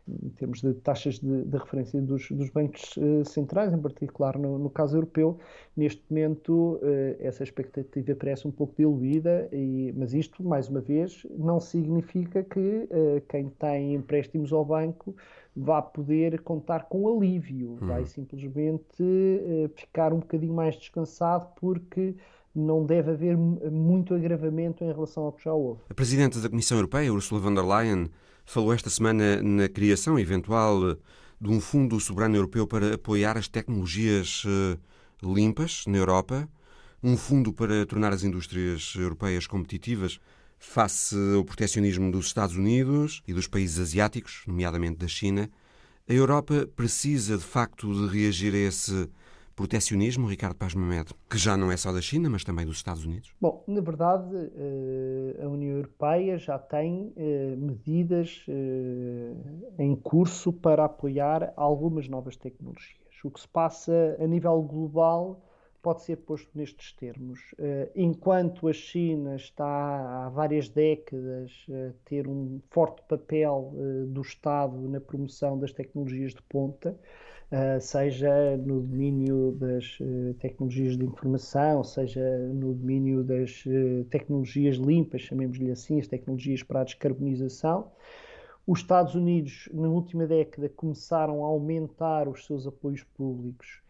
[0.09, 4.59] em termos de taxas de, de referência dos, dos bancos uh, centrais, em particular no,
[4.59, 5.39] no, caso europeu.
[5.77, 6.81] Neste momento, uh,
[7.19, 12.61] essa expectativa parece um pouco diluída, e, mas isto, mais uma vez, não significa que
[12.61, 15.17] uh, quem tem empréstimos ao banco
[15.57, 17.87] vá poder contar com alívio, hum.
[17.87, 19.05] vai simplesmente
[19.77, 22.17] ficar um bocadinho mais descansado, porque
[22.55, 25.81] não deve haver muito agravamento em relação ao que já houve.
[25.89, 28.11] A Presidente da Comissão Europeia, Ursula von der Leyen,
[28.45, 30.97] falou esta semana na criação eventual
[31.41, 34.79] de um fundo soberano europeu para apoiar as tecnologias eh,
[35.23, 36.49] limpas na Europa,
[37.03, 40.19] um fundo para tornar as indústrias europeias competitivas
[40.59, 45.51] face ao proteccionismo dos Estados Unidos e dos países asiáticos, nomeadamente da China.
[46.09, 49.09] A Europa precisa, de facto, de reagir a esse
[49.55, 53.05] protecionismo, Ricardo Paz Mamed, que já não é só da China, mas também dos Estados
[53.05, 53.33] Unidos?
[53.41, 59.33] Bom, na verdade, eh, a União Europeia já tem eh, medidas eh,
[59.79, 62.99] em curso para apoiar algumas novas tecnologias.
[63.25, 65.43] O que se passa a nível global
[65.81, 67.41] pode ser posto nestes termos.
[67.95, 73.73] Enquanto a China está há várias décadas a ter um forte papel
[74.09, 76.99] do Estado na promoção das tecnologias de ponta,
[77.55, 79.99] uh, seja no domínio das
[80.41, 82.21] tecnologias de informação, seja
[82.53, 83.65] no domínio das
[84.11, 87.91] tecnologias limpas, chamemos-lhe assim, as tecnologias para a descarbonização,
[88.67, 93.84] os Estados Unidos, na última década, começaram a aumentar os seus apoios públicos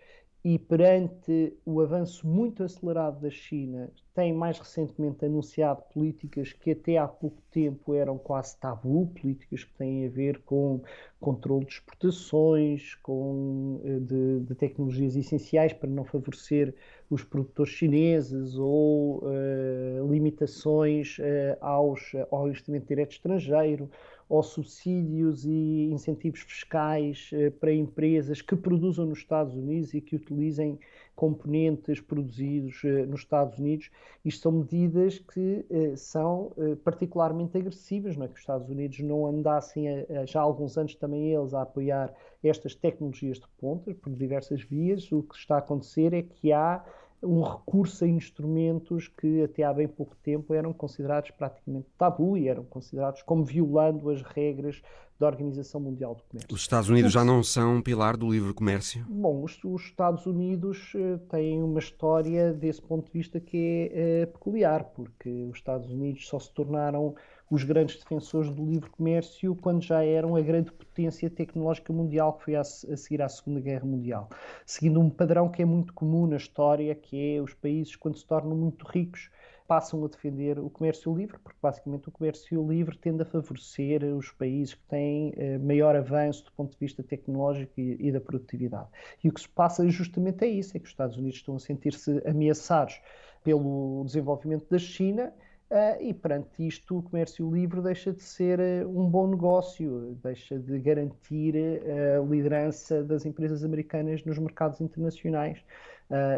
[0.44, 6.98] e perante o avanço muito acelerado da China, tem mais recentemente anunciado políticas que até
[6.98, 10.82] há pouco tempo eram quase tabu, políticas que têm a ver com
[11.18, 16.74] controle de exportações, com, eh, de, de tecnologias essenciais para não favorecer
[17.08, 23.90] os produtores chineses ou uh, limitações uh, aos, ao investimento direto estrangeiro
[24.28, 30.16] ou subsídios e incentivos fiscais uh, para empresas que produzam nos Estados Unidos e que
[30.16, 30.78] utilizem
[31.14, 33.88] componentes produzidos nos Estados Unidos.
[34.24, 35.64] Isto são medidas que
[35.96, 36.50] são
[36.82, 38.28] particularmente agressivas, não é?
[38.28, 39.86] que os Estados Unidos não andassem
[40.26, 45.10] já há alguns anos também eles a apoiar estas tecnologias de ponta por diversas vias.
[45.12, 46.84] O que está a acontecer é que há
[47.24, 52.48] um recurso a instrumentos que até há bem pouco tempo eram considerados praticamente tabu e
[52.48, 54.82] eram considerados como violando as regras
[55.18, 56.54] da Organização Mundial do Comércio.
[56.54, 59.04] Os Estados Unidos já não são um pilar do livre comércio?
[59.08, 64.24] Bom, os, os Estados Unidos uh, têm uma história desse ponto de vista que é
[64.24, 67.14] uh, peculiar, porque os Estados Unidos só se tornaram
[67.54, 72.44] os grandes defensores do livre comércio quando já eram a grande potência tecnológica mundial que
[72.44, 74.28] foi a, a seguir à Segunda Guerra Mundial,
[74.66, 78.26] seguindo um padrão que é muito comum na história, que é os países quando se
[78.26, 79.30] tornam muito ricos
[79.66, 84.30] passam a defender o comércio livre, porque basicamente o comércio livre tende a favorecer os
[84.30, 88.88] países que têm eh, maior avanço do ponto de vista tecnológico e, e, da produtividade.
[89.22, 91.58] E o que se passa justamente é isso, é que os Estados Unidos estão a
[91.58, 93.00] sentir-se ameaçados
[93.42, 95.32] pelo desenvolvimento da China
[95.70, 100.58] Uh, e perante isto, o comércio livre deixa de ser uh, um bom negócio, deixa
[100.58, 105.58] de garantir uh, a liderança das empresas americanas nos mercados internacionais.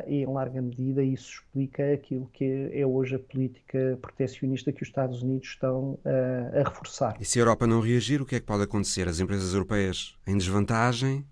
[0.07, 4.89] e, em larga medida, isso explica aquilo que é hoje a política proteccionista que os
[4.89, 5.99] Estados Unidos estão
[6.55, 7.17] a reforçar.
[7.21, 9.09] E se a Europa não reagir, o que é que pode acontecer?
[9.09, 11.27] As empresas europeias em desvantagem?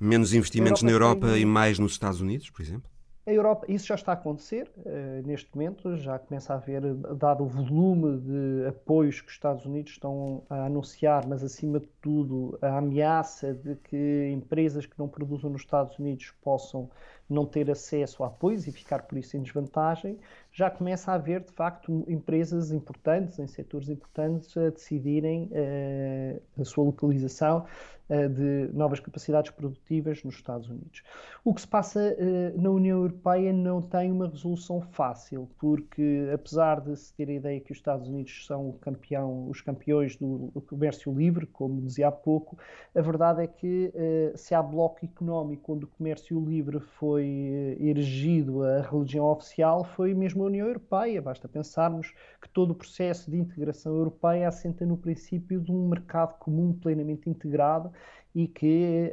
[0.00, 1.42] Menos investimentos Europa na Europa tem...
[1.42, 2.90] e mais nos Estados Unidos, por exemplo?
[3.28, 7.42] A Europa, isso já está a acontecer uh, neste momento, já começa a haver, dado
[7.42, 12.56] o volume de apoios que os Estados Unidos estão a anunciar, mas acima de tudo
[12.62, 16.88] a ameaça de que empresas que não produzam nos Estados Unidos possam
[17.28, 20.20] não ter acesso a apoios e ficar por isso em desvantagem,
[20.56, 26.64] já começa a haver de facto empresas importantes, em setores importantes, a decidirem uh, a
[26.64, 27.66] sua localização
[28.08, 31.02] uh, de novas capacidades produtivas nos Estados Unidos.
[31.44, 36.80] O que se passa uh, na União Europeia não tem uma resolução fácil, porque apesar
[36.80, 41.12] de se ter a ideia que os Estados Unidos são campeão, os campeões do comércio
[41.12, 42.56] livre, como dizia há pouco,
[42.94, 43.92] a verdade é que
[44.34, 50.45] se há bloco económico onde o comércio livre foi erigido a religião oficial, foi mesmo
[50.46, 51.20] União Europeia.
[51.20, 56.38] Basta pensarmos que todo o processo de integração europeia assenta no princípio de um mercado
[56.38, 57.92] comum plenamente integrado
[58.36, 59.10] e que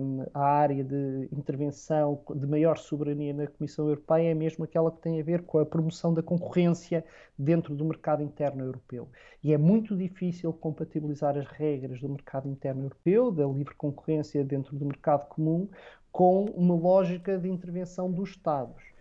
[0.00, 5.02] um, a área de intervenção de maior soberania na Comissão Europeia é mesmo aquela que
[5.02, 7.04] tem a ver com a promoção da concorrência
[7.38, 9.10] dentro do mercado interno europeu.
[9.44, 14.74] E é muito difícil compatibilizar as regras do mercado interno europeu, da livre concorrência dentro
[14.74, 15.68] do mercado comum,
[16.10, 18.91] com uma lógica de intervenção dos Estados.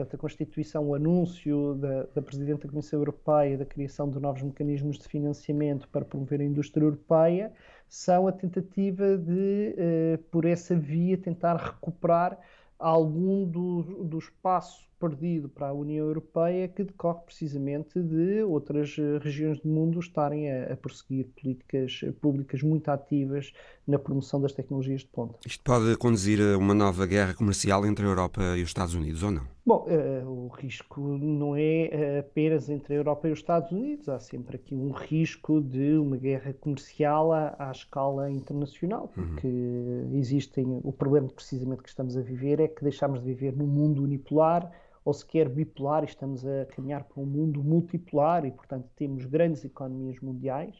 [0.00, 4.40] Portanto, a Constituição, o anúncio da, da Presidente da Comissão Europeia da criação de novos
[4.40, 7.52] mecanismos de financiamento para promover a indústria europeia,
[7.86, 12.38] são a tentativa de, eh, por essa via, tentar recuperar
[12.78, 19.18] algum do, do espaço perdido para a União Europeia que decorre precisamente de outras eh,
[19.18, 23.52] regiões do mundo estarem a, a prosseguir políticas públicas muito ativas
[23.86, 25.38] na promoção das tecnologias de ponta.
[25.46, 29.22] Isto pode conduzir a uma nova guerra comercial entre a Europa e os Estados Unidos
[29.22, 29.42] ou não?
[29.64, 34.18] Bom, uh, o risco não é apenas entre a Europa e os Estados Unidos, há
[34.18, 39.26] sempre aqui um risco de uma guerra comercial à, à escala internacional, uhum.
[39.26, 40.18] porque uhum.
[40.18, 40.80] existem.
[40.82, 44.70] O problema precisamente que estamos a viver é que deixamos de viver num mundo unipolar
[45.04, 50.20] ou sequer bipolar, estamos a caminhar para um mundo multipolar e, portanto, temos grandes economias
[50.20, 50.74] mundiais.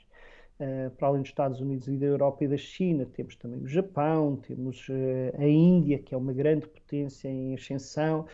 [0.60, 3.66] Uh, para além dos Estados Unidos e da Europa e da China, temos também o
[3.66, 8.26] Japão, temos uh, a Índia, que é uma grande potência em ascensão,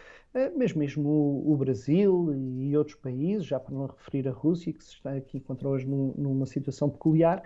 [0.57, 4.95] mas mesmo o, Brasil e outros países, já para não referir a Rússia, que se
[4.95, 7.43] está aqui encontra hoje numa situação peculiar,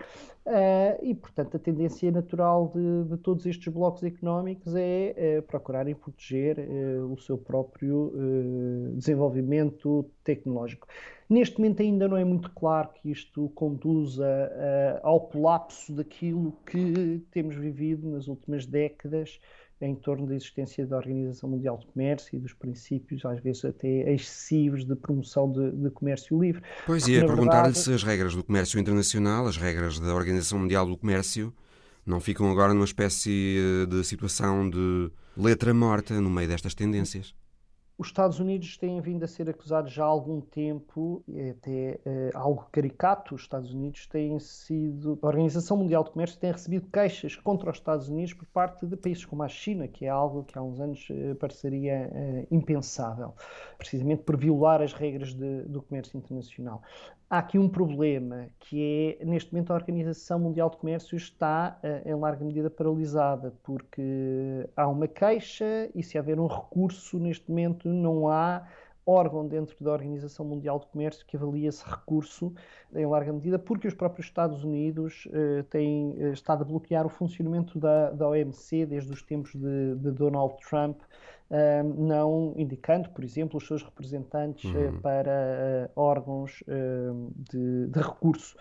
[1.02, 6.58] e portanto a tendência natural de, de todos estes blocos económicos é procurarem proteger
[7.08, 8.12] o seu próprio
[8.96, 10.88] desenvolvimento tecnológico.
[11.30, 17.24] Neste momento ainda não é muito claro que isto conduza uh, ao colapso daquilo que
[17.30, 19.38] temos vivido nas últimas décadas
[19.86, 24.12] em torno da existência da Organização Mundial do Comércio e dos princípios, às vezes até
[24.12, 26.62] excessivos, de promoção de, de comércio livre.
[26.86, 30.96] Pois, ia perguntar-lhe se as regras do comércio internacional, as regras da Organização Mundial do
[30.96, 31.52] Comércio,
[32.04, 37.34] não ficam agora numa espécie eh, de situação de letra morta no meio destas tendências.
[38.00, 42.66] Os Estados Unidos têm vindo a ser acusados já há algum tempo, até uh, algo
[42.72, 45.18] caricato, os Estados Unidos têm sido.
[45.20, 48.96] A Organização Mundial de Comércio tem recebido queixas contra os Estados Unidos por parte de
[48.96, 53.34] países como a China, que é algo que há uns anos uh, pareceria uh, impensável,
[53.76, 56.80] precisamente por violar as regras de, do comércio internacional.
[57.32, 62.12] Há aqui um problema, que é, neste momento, a Organização Mundial de Comércio está, em
[62.16, 68.28] larga medida, paralisada, porque há uma queixa e, se houver um recurso, neste momento, não
[68.28, 68.66] há
[69.06, 72.52] órgão dentro da Organização Mundial de Comércio que avalie esse recurso
[72.92, 77.08] em larga medida, porque os próprios Estados Unidos eh, têm eh, estado a bloquear o
[77.08, 81.00] funcionamento da, da OMC desde os tempos de, de Donald Trump,
[81.96, 85.00] não indicando, por exemplo, os seus representantes eh, uhum.
[85.00, 86.62] para uh, órgãos
[87.50, 88.56] de, de, recurso.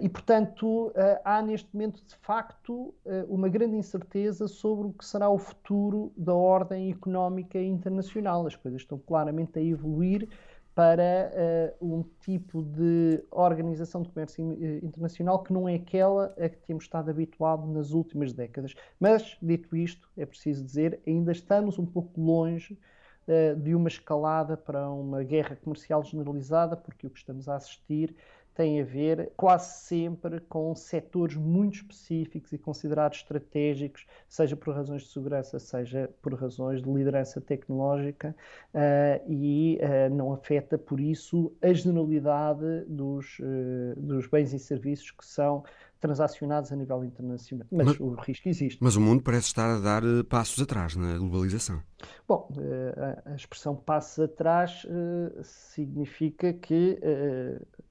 [0.00, 0.92] E, portanto,
[1.24, 2.94] há neste momento, de facto,
[3.28, 8.46] uma grande incerteza sobre o que será o futuro da ordem económica internacional.
[8.46, 10.28] As coisas estão claramente a evoluir
[10.74, 16.48] para uh, um tipo de organização de comércio eh, internacional que não é aquela a
[16.48, 18.74] que temos estado habituados nas últimas décadas.
[18.98, 22.78] Mas, dito isto, é preciso dizer, ainda estamos um pouco longe
[23.28, 28.16] uh, de uma escalada para uma guerra comercial generalizada, porque o que estamos a assistir
[28.54, 35.02] tem a ver quase sempre com setores muito específicos e considerados estratégicos, seja por razões
[35.02, 38.34] de segurança, seja por razões de liderança tecnológica,
[38.74, 45.10] uh, e uh, não afeta, por isso, a generalidade dos, uh, dos bens e serviços
[45.10, 45.64] que são
[46.02, 47.66] transacionados a nível internacional.
[47.70, 48.78] Mas, mas, o risco existe.
[48.82, 51.80] Mas o mundo parece estar a dar eh, passos atrás na globalização.
[52.26, 56.98] Bom, eh, a expressão passos atrás eh, significa que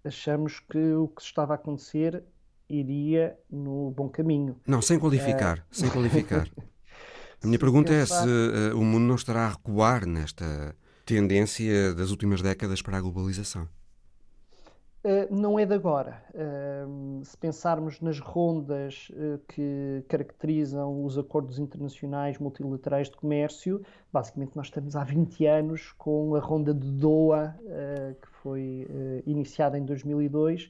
[0.04, 2.22] achamos que o que estava a acontecer
[2.70, 4.58] iria no bom caminho.
[4.68, 5.64] Não, sem qualificar, é...
[5.72, 6.50] sem qualificar.
[7.44, 10.76] A minha pergunta é se o mundo não estará a recuar nesta
[11.08, 13.68] tendência das últimas décadas para a globalização.
[15.04, 16.24] Eh, não é de agora.
[16.32, 23.82] Uh, se pensarmos nas rondas uh, que caracterizam os acordos internacionais multilaterais de comércio,
[24.14, 27.58] basicamente nós estamos há 20 anos com a ronda de Doha,
[28.22, 28.88] que foi
[29.26, 30.70] iniciada em 2002,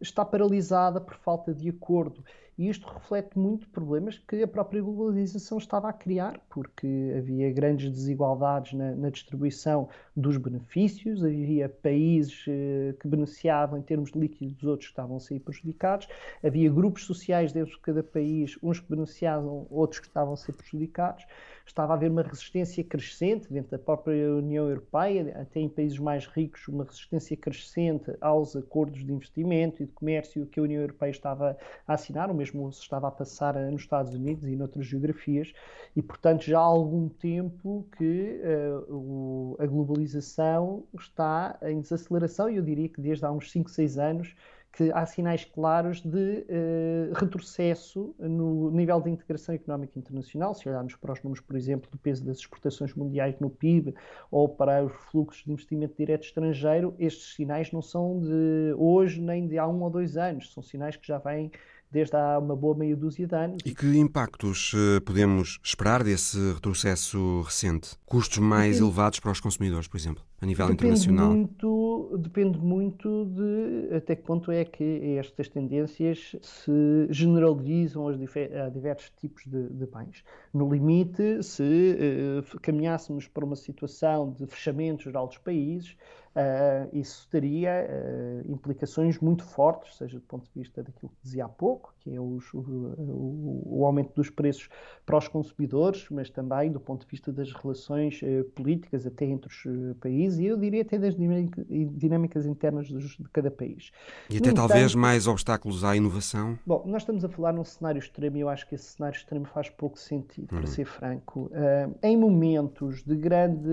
[0.00, 2.22] está paralisada por falta de acordo.
[2.58, 7.90] E isto reflete muito problemas que a própria globalização estava a criar, porque havia grandes
[7.90, 14.62] desigualdades na, na distribuição dos benefícios, havia países eh, que beneficiavam em termos de líquidos,
[14.64, 16.06] outros que estavam a ser prejudicados,
[16.44, 20.52] havia grupos sociais dentro de cada país, uns que beneficiavam, outros que estavam a ser
[20.52, 21.24] prejudicados.
[21.64, 26.26] Estava a haver uma resistência crescente dentro da própria União Europeia, até em países mais
[26.26, 31.10] ricos, uma resistência crescente aos acordos de investimento e de comércio que a União Europeia
[31.10, 35.52] estava a assinar, mesmo se estava a passar nos Estados Unidos e noutras geografias,
[35.94, 42.56] e portanto já há algum tempo que uh, o, a globalização está em desaceleração, e
[42.56, 44.34] eu diria que desde há uns 5, 6 anos
[44.72, 50.54] que há sinais claros de uh, retrocesso no nível de integração económica internacional.
[50.54, 53.94] Se olharmos para os números, por exemplo, do peso das exportações mundiais no PIB
[54.30, 59.46] ou para os fluxos de investimento direto estrangeiro, estes sinais não são de hoje nem
[59.46, 61.52] de há um ou dois anos, são sinais que já vêm
[61.92, 63.58] desde há uma boa meia dúzia de anos.
[63.64, 67.90] E que impactos eh, podemos esperar desse retrocesso recente?
[68.06, 71.30] Custos mais depende, elevados para os consumidores, por exemplo, a nível depende internacional?
[71.30, 79.10] Muito, depende muito de até que ponto é que estas tendências se generalizam a diversos
[79.10, 80.24] tipos de, de bens.
[80.52, 85.96] No limite, se uh, caminhássemos para uma situação de fechamento geral dos países,
[86.32, 91.44] Uh, isso teria uh, implicações muito fortes, seja do ponto de vista daquilo que dizia
[91.44, 94.70] há pouco, que é os, o, o, o, aumento dos preços
[95.04, 99.46] para os consumidores, mas também do ponto de vista das relações uh, políticas até entre
[99.48, 103.90] os países país e eu diria até das dinâmicas internas de cada país.
[104.30, 106.58] E até no talvez entanto, mais obstáculos à inovação?
[106.66, 109.44] Bom, nós estamos a falar num cenário extremo e eu acho que esse cenário extremo
[109.46, 110.66] faz pouco sentido, para uhum.
[110.66, 111.50] ser franco.
[111.52, 113.70] Uh, em momentos de grande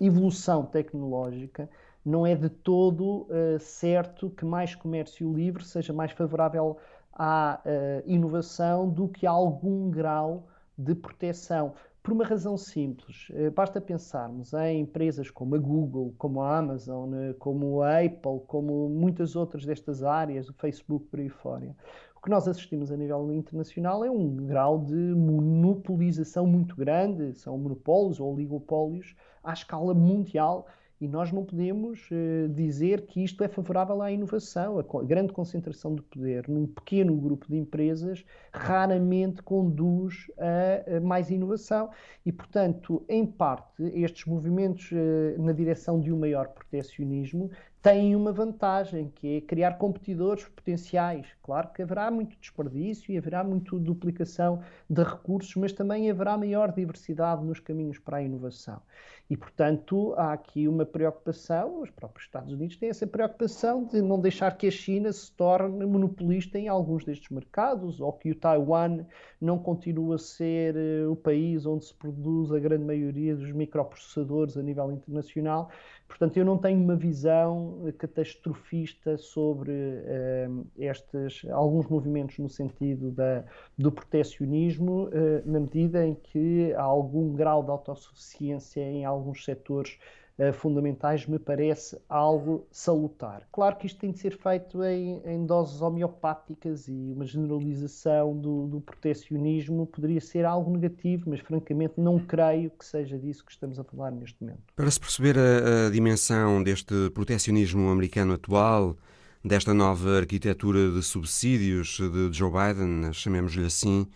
[0.00, 1.68] evolução tecnológica,
[2.04, 6.76] não é de todo uh, certo que mais comércio livre seja mais favorável
[7.12, 10.46] à uh, inovação do que a algum grau
[10.76, 11.74] de proteção.
[12.04, 17.10] Por uma razão simples, uh, basta pensarmos em empresas como a Google, como a Amazon,
[17.38, 21.74] como a Apple, como muitas outras destas áreas, o Facebook por aí fora.
[22.14, 27.56] O que nós assistimos a nível internacional é um grau de monopolização muito grande, são
[27.56, 30.66] monopólios ou oligopólios à escala mundial
[31.00, 34.78] e nós não podemos uh, dizer que isto é favorável à inovação.
[34.78, 41.30] A grande concentração de poder num pequeno grupo de empresas raramente conduz a, a mais
[41.30, 41.90] inovação.
[42.24, 47.50] E, portanto, em parte, estes movimentos uh, na direção de um maior proteccionismo
[47.84, 51.26] têm uma vantagem, que é criar competidores potenciais.
[51.42, 56.72] Claro que haverá muito desperdício e haverá muito duplicação de recursos, mas também haverá maior
[56.72, 58.80] diversidade nos caminhos para a inovação.
[59.28, 64.20] E, portanto, há aqui uma preocupação, os próprios Estados Unidos têm essa preocupação de não
[64.20, 69.04] deixar que a China se torne monopolista em alguns destes mercados, ou que o Taiwan
[69.40, 74.56] não continue a ser uh, o país onde se produz a grande maioria dos microprocessadores
[74.58, 75.70] a nível internacional.
[76.14, 83.10] Portanto, eu não tenho uma visão eh, catastrofista sobre uh, estes alguns movimentos no sentido
[83.10, 83.44] da,
[83.76, 85.10] do proteccionismo, uh,
[85.44, 89.98] na medida em que há algum grau de autossuficiência em alguns setores
[90.38, 93.46] uh, fundamentais, me parece algo salutar.
[93.52, 98.66] Claro que isto tem de ser feito em, em doses homeopáticas e uma generalização do,
[98.66, 103.78] do protecionismo poderia ser algo negativo, mas francamente não creio que seja disso que estamos
[103.78, 104.62] a falar neste momento.
[104.74, 108.96] Para se perceber a, a dimensão deste protecionismo americano atual,
[109.44, 114.06] desta nova arquitetura de subsídios de Joe Biden, chamemos-lhe assim,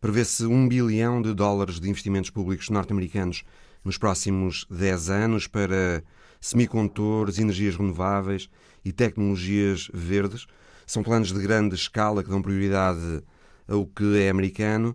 [0.00, 3.44] prevê-se um bilhão de dólares de investimentos públicos norte-americanos
[3.88, 6.04] nos próximos 10 anos para
[6.38, 8.50] semicondutores, energias renováveis
[8.84, 10.46] e tecnologias verdes.
[10.86, 13.22] São planos de grande escala que dão prioridade
[13.66, 14.94] ao que é americano.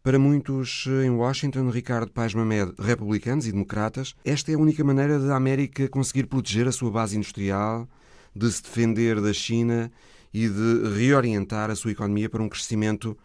[0.00, 5.18] Para muitos em Washington, Ricardo Paes Mamed, republicanos e democratas, esta é a única maneira
[5.18, 7.88] da América conseguir proteger a sua base industrial,
[8.34, 9.90] de se defender da China
[10.32, 13.18] e de reorientar a sua economia para um crescimento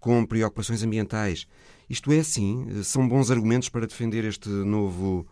[0.00, 1.46] com preocupações ambientais.
[1.88, 2.82] Isto é assim?
[2.82, 5.26] São bons argumentos para defender este novo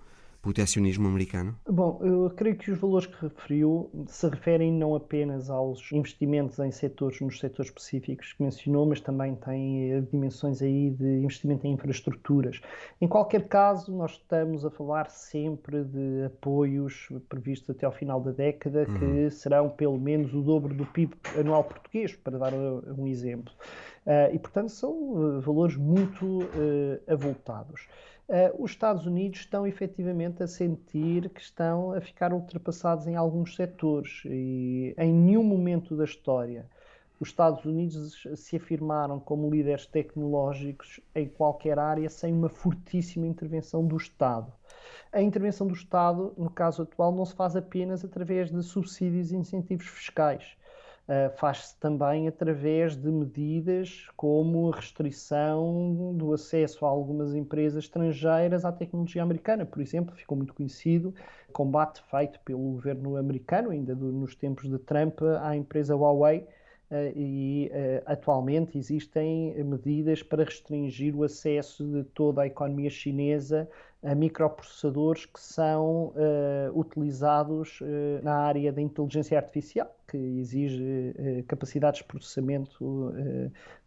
[0.47, 1.57] protecionismo americano?
[1.69, 6.71] Bom, eu creio que os valores que referiu se referem não apenas aos investimentos em
[6.71, 11.73] setores, nos setores específicos que mencionou, mas também têm eh, dimensões aí de investimento em
[11.73, 12.61] infraestruturas.
[13.01, 18.31] Em qualquer caso, nós estamos a falar sempre de apoios previstos até ao final da
[18.31, 18.99] década, uhum.
[18.99, 23.53] que serão pelo menos o dobro do PIB anual português, para dar um exemplo.
[24.07, 27.89] Uh, e, portanto, são uh, valores muito uh, avultados.
[28.57, 34.23] os Estados Unidos estão efetivamente a sentir que estão a ficar ultrapassados em alguns setores
[34.25, 36.67] e em nenhum momento da história
[37.21, 43.87] os Estados Unidos se afirmaram como líderes tecnológicos em qualquer área sem uma fortíssima intervenção
[43.87, 44.53] do Estado.
[45.13, 49.37] A intervenção do Estado, no caso atual, não se faz apenas através de subsídios e
[49.37, 50.57] incentivos fiscais
[51.09, 58.65] uh, faz-se também através de medidas como a restrição do acesso a algumas empresas estrangeiras
[58.65, 59.65] à tecnologia americana.
[59.65, 61.15] Por exemplo, ficou muito conhecido
[61.49, 66.47] o combate feito pelo governo americano, ainda do, nos tempos de Trump, à empresa Huawei.
[66.89, 73.69] Uh, e uh, atualmente existem medidas para restringir o acesso de toda a economia chinesa
[74.07, 81.43] a microprocessadores que são uh, utilizados uh, na área da inteligência artificial, que exige uh,
[81.49, 83.13] capacidades de processamento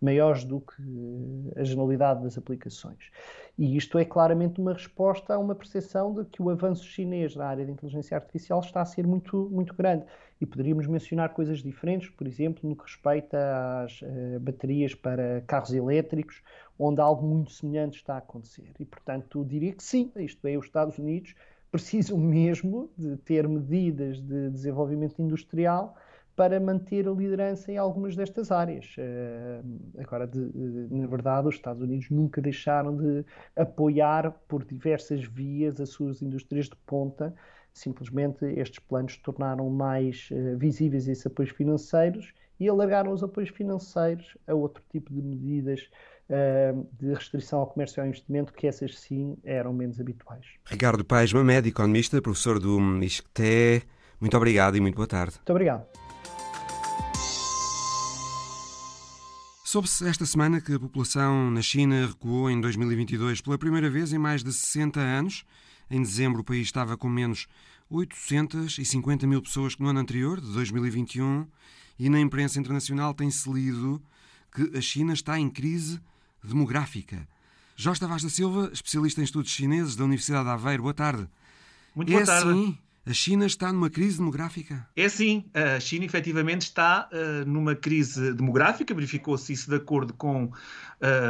[0.02, 3.12] maiores do que a generalidade das aplicações.
[3.58, 7.46] E isto é claramente uma resposta a uma percepção de que o avanço chinês na
[7.46, 10.06] área da inteligência artificial está a ser muito, muito grande.
[10.42, 14.02] E poderíamos mencionar coisas diferentes, por exemplo, no que respeita às
[14.42, 16.42] baterias para carros elétricos
[16.80, 18.72] onde algo muito semelhante está a acontecer.
[18.80, 21.36] E, portanto, diria que sim, isto é, os Estados Unidos
[21.70, 25.96] precisam mesmo de ter medidas de desenvolvimento industrial
[26.36, 28.96] para manter a liderança em algumas destas áreas.
[28.98, 33.26] Uh, agora, de, de, na verdade, os Estados Unidos nunca deixaram de
[33.58, 37.36] apoiar por diversas vias as suas indústrias de ponta.
[37.74, 44.38] Simplesmente estes planos tornaram mais uh, visíveis esses apoios financeiros e alargaram os apoios financeiros
[44.48, 45.90] a outro tipo de medidas
[47.00, 50.46] de restrição ao comércio e ao investimento, que essas sim eram menos habituais.
[50.66, 53.84] Ricardo Paes Mamed, economista, professor do ISCTE,
[54.20, 55.36] muito obrigado e muito boa tarde.
[55.38, 55.86] Muito obrigado.
[59.64, 64.18] Soube-se esta semana que a população na China recuou em 2022 pela primeira vez em
[64.18, 65.46] mais de 60 anos.
[65.92, 67.48] Em dezembro, o país estava com menos
[67.90, 71.48] 850 mil pessoas que no ano anterior, de 2021,
[72.00, 74.02] e na imprensa internacional tem-se lido
[74.52, 76.02] que a China está em crise
[76.44, 77.28] demográfica.
[77.76, 81.28] Jorge Tavares da Silva, especialista em estudos chineses da Universidade de Aveiro, boa tarde.
[81.96, 82.50] Muito boa é tarde.
[82.50, 82.78] Assim?
[83.06, 84.88] A China está numa crise demográfica?
[84.96, 90.44] É sim, a China efetivamente está uh, numa crise demográfica, verificou-se isso de acordo com
[90.44, 90.52] uh,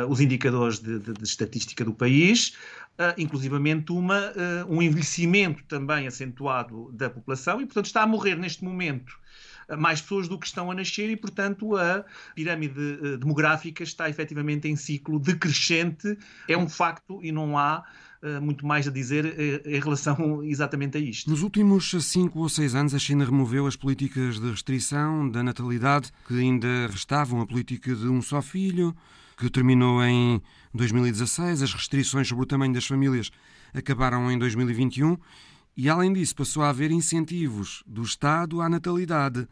[0.09, 2.49] os indicadores de, de, de, estatística do país,
[2.97, 4.33] uh, inclusivamente uma,
[4.67, 9.17] um envelhecimento também acentuado da população e, portanto, está a morrer neste momento
[9.77, 12.05] mais pessoas do que estão a nascer e, portanto, a
[12.35, 16.17] pirâmide demográfica está efetivamente em ciclo decrescente.
[16.47, 17.83] É um facto e não há
[18.23, 21.29] uh, muito mais a dizer uh, em relação exatamente a isto.
[21.29, 26.11] Nos últimos cinco ou seis anos, a China removeu as políticas de restrição da natalidade
[26.27, 28.95] que ainda restavam a política de um só filho,
[29.37, 30.41] que terminou em
[30.73, 31.63] 2016.
[31.63, 33.31] As restrições sobre o tamanho das famílias
[33.73, 35.17] acabaram em 2021
[35.79, 39.47] e, além disso, passou a haver incentivos do Estado à natalidade.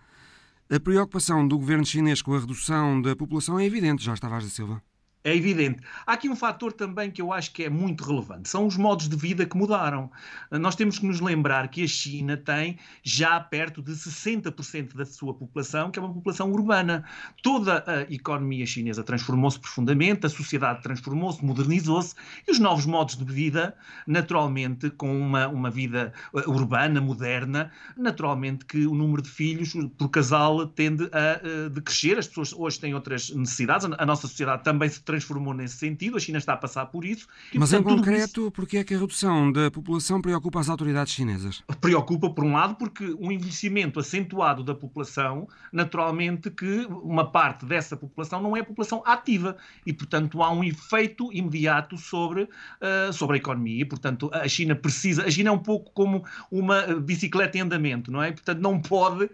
[0.69, 4.49] A preocupação do governo chinês com a redução da população é evidente, já estava da
[4.49, 4.83] Silva.
[5.23, 5.81] É evidente.
[6.05, 9.09] Há aqui um fator também que eu acho que é muito relevante: são os modos
[9.09, 10.09] de vida que mudaram.
[10.49, 15.33] Nós temos que nos lembrar que a China tem já perto de 60% da sua
[15.33, 17.03] população, que é uma população urbana.
[17.43, 22.15] Toda a economia chinesa transformou-se profundamente, a sociedade transformou-se, modernizou-se
[22.47, 28.63] e os novos modos de vida, naturalmente, com uma, uma vida uh, urbana, moderna, naturalmente
[28.63, 32.17] que o número de filhos por casal tende a, a decrescer.
[32.17, 36.15] As pessoas hoje têm outras necessidades, a nossa sociedade também se transformou transformou nesse sentido,
[36.15, 37.27] a China está a passar por isso.
[37.51, 38.51] E, Mas portanto, em concreto, isso...
[38.51, 41.63] porque é que a redução da população preocupa as autoridades chinesas?
[41.81, 47.97] Preocupa, por um lado, porque um envelhecimento acentuado da população, naturalmente que uma parte dessa
[47.97, 53.37] população não é a população ativa e, portanto, há um efeito imediato sobre, uh, sobre
[53.37, 53.81] a economia.
[53.81, 55.25] E, portanto, a China precisa.
[55.25, 58.31] A China é um pouco como uma bicicleta em andamento, não é?
[58.31, 59.31] Portanto, não pode, uh,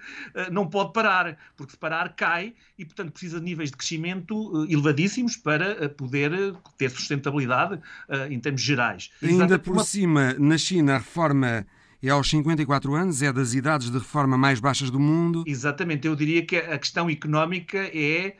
[0.51, 5.35] não pode parar, porque se parar cai e, portanto, precisa de níveis de crescimento elevadíssimos
[5.35, 5.62] para
[5.97, 9.11] poder eh, ter sustentabilidade uh, em termos gerais.
[9.21, 11.65] Ainda por cima, na China, a reforma
[12.01, 15.43] é aos 54 anos, é das idades de reforma mais baixas do mundo.
[15.47, 18.35] Exatamente, eu diria que a questão económica é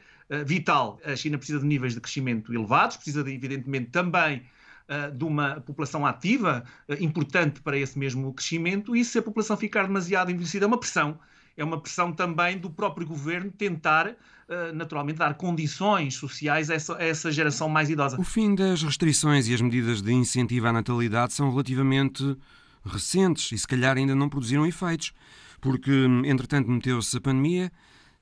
[0.45, 0.99] vital.
[1.05, 4.43] A China precisa de níveis de crescimento elevados, precisa, de, evidentemente, também
[5.15, 6.63] de uma população ativa
[6.99, 11.17] importante para esse mesmo crescimento, e se a população ficar demasiado envelhecida, é uma pressão.
[11.55, 14.15] É uma pressão também do próprio governo tentar
[14.49, 18.19] eh, naturalmente, dar condições sociais a essa, a essa, geração mais idosa.
[18.19, 22.37] O fim das restrições e as medidas de incentivo à natalidade são relativamente
[22.85, 25.13] recentes e, se calhar, ainda não produziram efeitos,
[25.61, 25.91] porque,
[26.25, 27.71] entretanto, meteu-se a pandemia.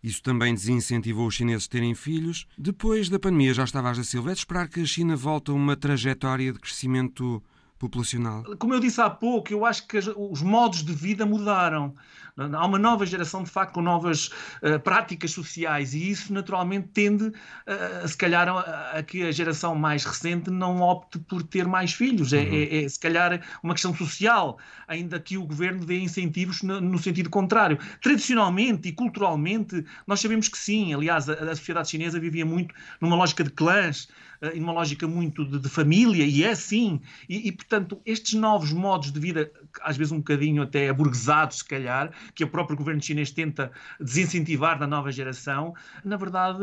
[0.03, 2.47] Isso também desincentivou os chineses a terem filhos.
[2.57, 5.53] Depois da pandemia, já estava a Silva, é de esperar que a China volte a
[5.53, 7.41] uma trajetória de crescimento
[7.81, 8.43] populacional?
[8.59, 11.95] Como eu disse há pouco, eu acho que os modos de vida mudaram.
[12.37, 14.27] Há uma nova geração, de facto, com novas
[14.61, 19.75] uh, práticas sociais e isso, naturalmente, tende, uh, se calhar, a, a, que a geração
[19.75, 22.31] mais recente não opte por ter mais filhos.
[22.31, 22.53] É, uhum.
[22.53, 24.57] É, é, é, se calhar, uma questão social,
[24.87, 27.77] ainda que o governo dê incentivos no, no, sentido contrário.
[28.01, 30.93] Tradicionalmente e culturalmente, nós sabemos que sim.
[30.93, 34.07] Aliás, a, a sociedade chinesa vivia muito numa lógica de clãs,
[34.41, 37.01] uh, numa lógica muito de, de, família, e é assim.
[37.27, 39.49] E, e, portanto, estes novos modos de vida,
[39.81, 44.77] às vezes um bocadinho até aburguesados, se calhar, que o próprio governo chinês tenta desincentivar
[44.77, 46.59] da nova geração, na verdade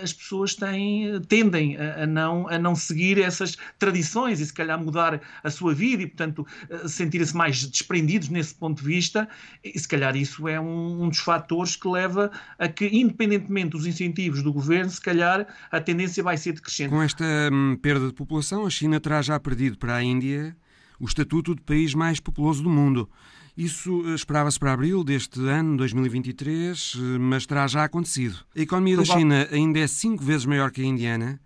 [0.00, 4.78] as pessoas têm, tendem a, a não, a não seguir essas tradições e se calhar
[4.80, 6.46] mudar a sua vida e, portanto,
[6.86, 9.28] sentirem-se mais desprendidos nesse ponto de vista
[9.64, 13.84] e se calhar isso é um, um dos fatores que leva a que, independentemente dos
[13.84, 16.90] incentivos do governo, se calhar a tendência vai ser decrescente.
[16.90, 20.51] Com esta hum, perda de população, a China terá já perdido para a Índia
[21.02, 23.10] o estatuto de país mais populoso do mundo.
[23.56, 28.38] Isso eh, esperava-se para abril deste ano, 2023, eh, mas terá já acontecido.
[28.56, 31.40] A economia da China ainda é cinco vezes maior que a indiana,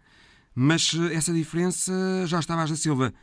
[0.55, 1.91] mas eh, essa diferença
[2.27, 3.15] já estava a Silva.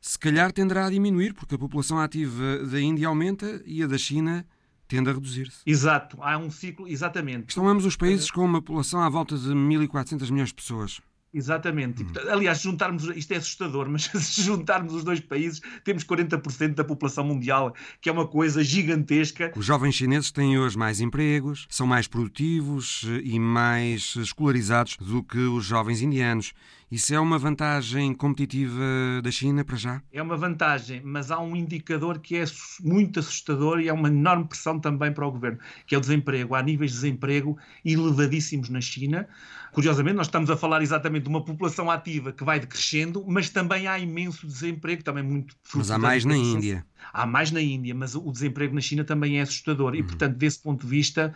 [0.00, 3.98] Se calhar tenderá a diminuir, porque a população ativa da Índia aumenta e a da
[3.98, 4.46] China
[4.88, 5.58] tende a reduzir-se.
[5.66, 7.50] Exato, há um ciclo, exatamente.
[7.50, 11.02] Estão ambos os países com uma população à volta de 1.400 milhões de pessoas.
[11.34, 12.04] Exatamente.
[12.04, 12.12] Hum.
[12.30, 17.24] aliás, juntarmos, isto é assustador, mas se juntarmos os dois países, temos 40% da população
[17.24, 19.52] mundial, que é uma coisa gigantesca.
[19.56, 25.24] Os jovens chineses têm hoje mais empregos, são mais produtivos eh, e mais escolarizados do
[25.24, 26.52] que os jovens indianos.
[26.90, 28.82] Isso é uma vantagem competitiva
[29.22, 30.02] da China para já?
[30.12, 32.44] É uma vantagem, mas há um indicador que é
[32.82, 36.54] muito assustador e é uma enorme pressão também para o governo, que é o desemprego.
[36.54, 39.28] Há níveis de desemprego elevadíssimos na China.
[39.72, 43.88] Curiosamente, nós estamos a falar exatamente de uma população ativa que vai decrescendo, mas também
[43.88, 46.86] há imenso desemprego, também muito Mas há mais na Índia.
[47.12, 49.96] Há mais na Índia, mas o desemprego na China também é assustador.
[49.96, 50.06] E, uhum.
[50.06, 51.34] portanto, desse ponto de vista,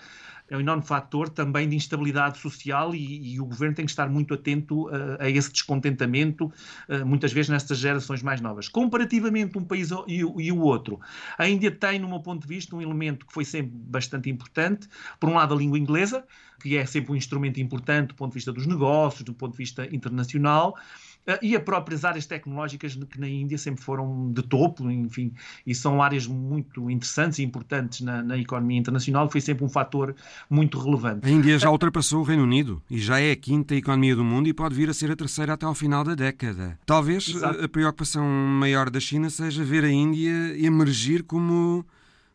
[0.51, 4.09] é um enorme fator também de instabilidade social e, e o governo tem que estar
[4.09, 6.46] muito atento uh, a esse descontentamento,
[6.88, 8.68] uh, muitas vezes nestas gerações mais novas.
[8.68, 11.01] Comparativamente um país e, e, o outro,
[11.36, 14.88] a Índia tem, no meu ponto de vista, um elemento que foi sempre bastante importante.
[15.20, 16.24] Por um lado, a língua inglesa,
[16.61, 19.59] que é sempre um instrumento importante do ponto de vista dos negócios, do ponto de
[19.59, 20.76] vista internacional.
[21.29, 25.31] Ah, e as próprias áreas tecnológicas que na Índia sempre foram de topo, enfim,
[25.66, 30.16] e são áreas muito interessantes e importantes na, na economia internacional, foi sempre um fator
[30.49, 31.26] muito relevante.
[31.26, 34.49] A Índia já ultrapassou o Reino Unido e já é a quinta economia do mundo
[34.49, 36.79] e pode vir a ser a terceira até ao final da década.
[36.87, 37.62] Talvez Exato.
[37.62, 41.85] a preocupação maior da China seja ver a Índia emergir como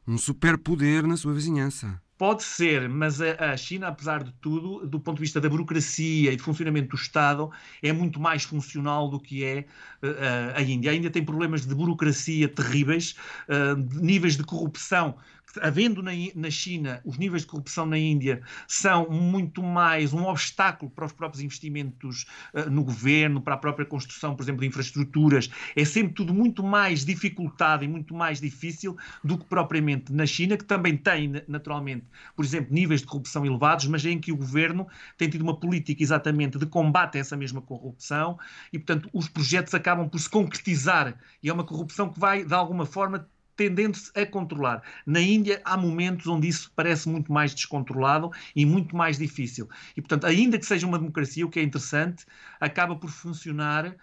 [0.07, 1.99] um superpoder na sua vizinhança.
[2.23, 6.35] Pode ser, mas a, China, apesar de tudo, do ponto de vista da burocracia e
[6.37, 7.51] de funcionamento do Estado,
[7.81, 9.65] é muito mais funcional do que é
[10.01, 10.91] uh, a Índia.
[10.91, 13.17] A Índia tem problemas de burocracia terríveis,
[13.49, 15.17] uh, de níveis de corrupção
[15.61, 20.91] havendo na, na, China os níveis de corrupção na Índia são muito mais um obstáculo
[20.91, 25.49] para os próprios investimentos uh, no governo, para a própria construção, por exemplo, de infraestruturas,
[25.75, 30.57] é sempre tudo muito mais dificultado e muito mais difícil do que propriamente na China,
[30.57, 34.87] que também tem, naturalmente, por exemplo, níveis de corrupção elevados, mas em que o governo
[35.17, 38.37] tem tido uma política exatamente de combate a essa mesma corrupção
[38.71, 42.53] e, portanto, os projetos acabam por se concretizar e é uma corrupção que vai, de
[42.53, 44.81] alguma forma, tendendo-se a controlar.
[45.05, 49.69] Na Índia há momentos onde isso parece muito mais descontrolado e muito mais difícil.
[49.95, 52.25] E, portanto, ainda que seja uma democracia, o que é interessante,
[52.59, 53.95] acaba por funcionar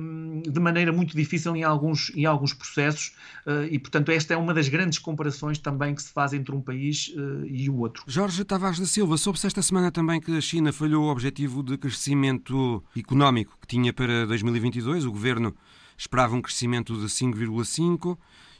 [0.00, 3.14] hum, de maneira muito difícil em alguns, em alguns processos
[3.46, 6.60] uh, e, portanto, esta é uma das grandes comparações também que se faz entre um
[6.60, 8.04] país uh, e o outro.
[8.06, 11.76] Jorge Tavares da Silva, soube-se esta semana também que a China falhou o objetivo de
[11.76, 15.04] crescimento económico que tinha para 2022.
[15.04, 15.54] O governo
[15.98, 18.16] esperava um crescimento de 5,5%.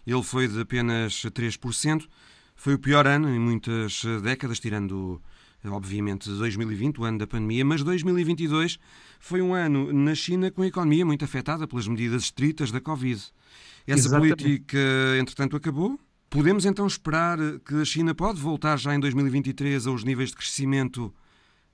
[0.06, 2.06] Ele foi de apenas 3%.
[2.54, 5.20] Foi o pior ano em muitas décadas, tirando,
[5.64, 8.78] obviamente, 2020, o ano da pandemia, mas 2022
[9.18, 13.22] foi um ano na China com a economia muito afetada pelas medidas estritas da Covid.
[13.86, 14.42] Essa Exatamente.
[14.42, 14.78] política,
[15.20, 15.98] entretanto, acabou.
[16.28, 21.14] Podemos então esperar que a China pode voltar já em 2023 aos níveis de crescimento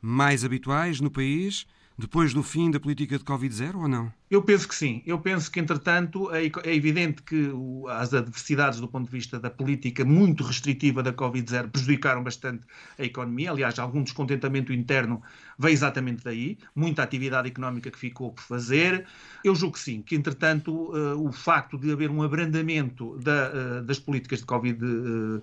[0.00, 1.66] mais habituais no país,
[1.98, 4.12] depois do fim da política de Covid-0 ou não?
[4.30, 5.02] Eu penso que sim.
[5.04, 7.50] Eu penso que, entretanto, é, é evidente que
[7.90, 12.64] as adversidades do ponto de vista da política muito restritiva da Covid-0 prejudicaram bastante
[12.98, 13.50] a economia.
[13.50, 15.22] Aliás, algum descontentamento interno
[15.58, 16.56] veio exatamente daí.
[16.74, 19.06] Muita atividade económica que ficou por fazer.
[19.44, 23.82] Eu julgo que sim, que, entretanto, eh, o facto de haver um abrandamento da, eh,
[23.82, 25.42] das políticas de Covid-0,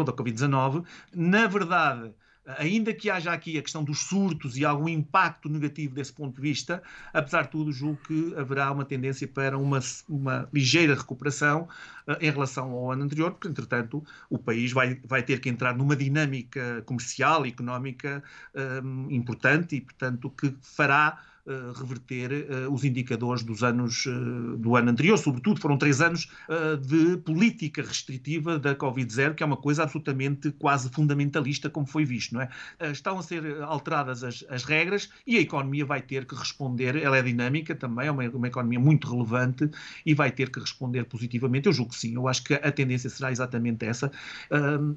[0.00, 0.84] eh, da Covid-19,
[1.14, 2.12] na verdade
[2.46, 6.42] ainda que haja aqui a questão dos surtos e algum impacto negativo desse ponto de
[6.42, 6.82] vista,
[7.12, 11.68] apesar de tudo, julgo que haverá uma tendência para uma, uma ligeira recuperação
[12.06, 15.74] uh, em relação ao ano anterior, porque, entretanto, o país vai, vai ter que entrar
[15.76, 18.22] numa dinâmica comercial e económica
[18.84, 24.76] um, importante e, portanto, que fará uh, reverter uh, os indicadores dos anos uh, do
[24.76, 25.16] ano anterior.
[25.18, 26.28] Sobretudo, foram três anos
[26.80, 32.34] de política restritiva da Covid-0, que é uma coisa absolutamente quase fundamentalista, como foi visto.
[32.34, 32.48] Não é?
[32.90, 36.96] estão a ser alteradas as, as, regras e a economia vai ter que responder.
[36.96, 39.70] Ela é dinâmica também, é uma, uma economia muito relevante
[40.04, 41.66] e vai ter que responder positivamente.
[41.66, 42.14] Eu julgo que sim.
[42.14, 44.10] Eu acho que a tendência será exatamente essa.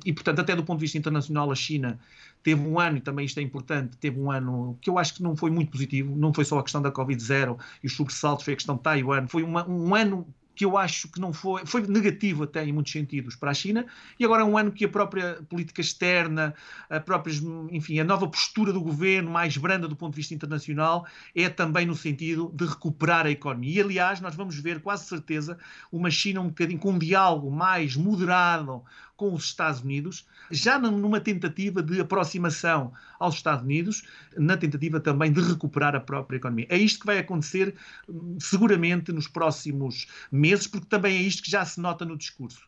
[0.05, 1.99] e, portanto, até do ponto de vista internacional, a China
[2.47, 5.21] teve um ano, e também isto é importante, teve um ano que eu acho que
[5.21, 8.53] não foi muito positivo, não foi só a questão da Covid-0 e os sobressaltos, foi
[8.53, 10.25] a questão de Taiwan, foi uma, um ano
[10.55, 13.85] que eu acho que não foi, foi negativo até em muitos sentidos para a China,
[14.17, 16.55] e agora é um ano que a própria política externa,
[16.89, 17.33] a própria,
[17.69, 21.85] enfim, a nova postura do governo, mais branda do ponto de vista internacional, é também
[21.85, 23.73] no sentido de recuperar a economia.
[23.75, 25.59] E, aliás, nós vamos ver, quase certeza,
[25.91, 28.83] uma China um bocadinho com um diálogo mais moderado
[29.17, 34.03] com os Estados Unidos, já numa tentativa de aproximação aos Estados Unidos,
[34.37, 36.67] na tentativa também de recuperar a própria economia.
[36.69, 37.75] É isto que vai acontecer
[38.07, 42.61] hum, seguramente nos próximos meses, porque também é isto que já se nota no discurso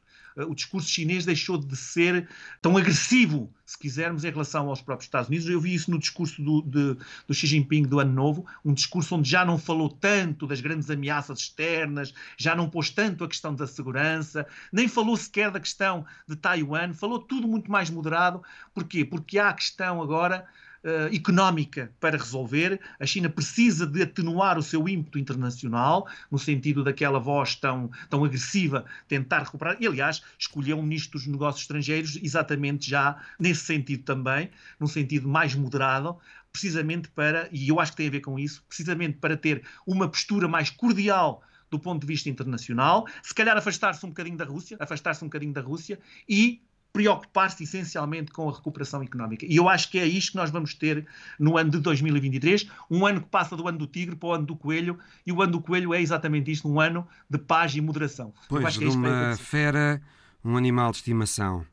[0.48, 2.28] o discurso chinês deixou de ser
[2.62, 5.48] tão agressivo, se quisermos, em relação aos próprios Estados Unidos.
[5.48, 9.16] Eu vi isso no discurso do, de, do Xi Jinping do Ano Novo, um discurso
[9.16, 13.54] onde já não falou tanto das grandes ameaças externas, já não pôs tanto a questão
[13.54, 18.42] da segurança, nem falou sequer da questão de Taiwan, falou tudo muito mais moderado.
[18.74, 19.04] Porquê?
[19.06, 20.48] Porque há a questão agora
[20.84, 22.80] uh, económica para resolver.
[23.00, 28.24] A China precisa de atenuar o seu ímpeto internacional, no sentido daquela voz tão, tão
[28.24, 29.78] agressiva, tentar recuperar.
[29.80, 34.50] E, aliás, escolheu um ministro dos negócios estrangeiros exatamente já nesse sentido também,
[34.80, 36.18] num sentido mais moderado,
[36.52, 40.08] precisamente para, e eu acho que tem a ver com isso, precisamente para ter uma
[40.08, 44.76] postura mais cordial do ponto de vista internacional, se calhar afastar-se um bocadinho da Rússia,
[44.80, 46.62] afastar-se um bocadinho da Rússia e
[46.92, 49.46] preocupar-se essencialmente com a recuperação económica.
[49.48, 51.06] E eu acho que é isto que nós vamos ter
[51.40, 54.46] no ano de 2023, um ano que passa do ano do tigre para o ano
[54.46, 57.82] do coelho, e o ano do coelho é exatamente isto, um ano de paz e
[57.82, 58.34] moderação.
[58.48, 60.02] Pois, de é uma fera,
[60.44, 61.66] um animal de estimação.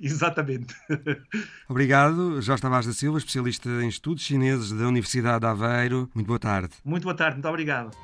[0.00, 0.74] Exatamente.
[1.68, 6.10] Obrigado, Jorge Tavares da Silva, especialista em estudos chineses da Universidade de Aveiro.
[6.14, 6.74] Muito boa tarde.
[6.84, 7.96] Muito boa tarde, muito obrigado.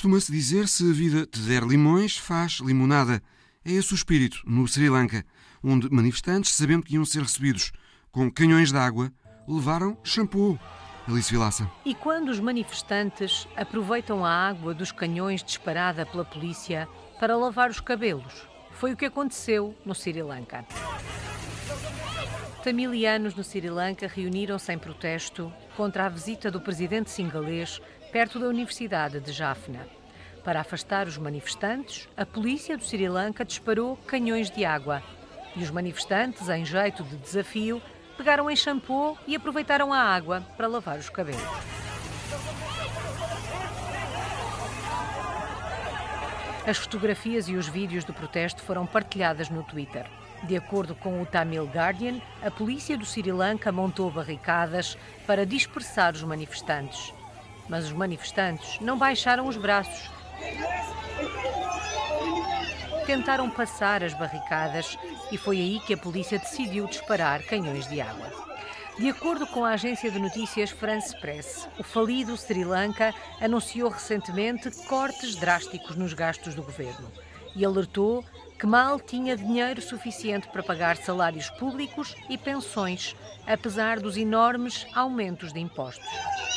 [0.00, 3.22] Costuma-se dizer se a vida te der limões, faz limonada.
[3.62, 5.26] É esse o espírito no Sri Lanka,
[5.62, 7.70] onde manifestantes, sabendo que iam ser recebidos
[8.10, 9.12] com canhões de água,
[9.46, 10.58] levaram shampoo.
[11.06, 11.70] Alice Vilaça.
[11.84, 16.88] E quando os manifestantes aproveitam a água dos canhões disparada pela polícia
[17.18, 18.48] para lavar os cabelos?
[18.70, 20.64] Foi o que aconteceu no Sri Lanka.
[22.64, 28.46] Tamilianos no Sri Lanka reuniram-se em protesto contra a visita do presidente singalês perto da
[28.46, 29.86] Universidade de Jaffna.
[30.42, 35.02] Para afastar os manifestantes, a polícia do Sri Lanka disparou canhões de água.
[35.54, 37.80] E os manifestantes, em jeito de desafio,
[38.16, 41.40] pegaram em shampoo e aproveitaram a água para lavar os cabelos.
[46.66, 50.06] As fotografias e os vídeos do protesto foram partilhadas no Twitter.
[50.44, 54.96] De acordo com o Tamil Guardian, a polícia do Sri Lanka montou barricadas
[55.26, 57.12] para dispersar os manifestantes.
[57.70, 60.10] Mas os manifestantes não baixaram os braços.
[63.06, 64.98] Tentaram passar as barricadas
[65.30, 68.28] e foi aí que a polícia decidiu disparar canhões de água.
[68.98, 74.70] De acordo com a agência de notícias France Press, o falido Sri Lanka anunciou recentemente
[74.86, 77.10] cortes drásticos nos gastos do governo
[77.54, 78.24] e alertou
[78.58, 83.16] que mal tinha dinheiro suficiente para pagar salários públicos e pensões,
[83.46, 86.49] apesar dos enormes aumentos de impostos.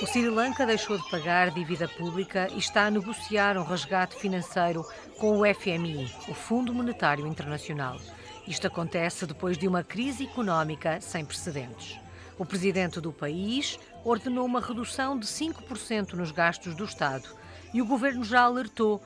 [0.00, 4.86] O Sri Lanka deixou de pagar dívida pública e está a negociar um resgate financeiro
[5.18, 7.96] com o FMI, o Fundo Monetário Internacional.
[8.46, 11.98] Isto acontece depois de uma crise económica sem precedentes.
[12.38, 17.28] O presidente do país ordenou uma redução de 5% nos gastos do Estado
[17.74, 19.02] e o governo já alertou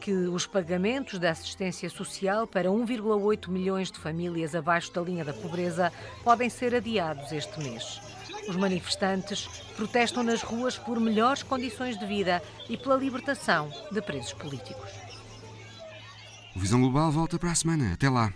[0.00, 5.32] que os pagamentos da assistência social para 1,8 milhões de famílias abaixo da linha da
[5.32, 5.92] pobreza
[6.22, 8.05] podem ser adiados este mês.
[8.48, 14.32] Os manifestantes protestam nas ruas por melhores condições de vida e pela libertação de presos
[14.32, 14.90] políticos.
[16.54, 17.92] O Visão Global volta para a semana.
[17.92, 18.32] Até lá.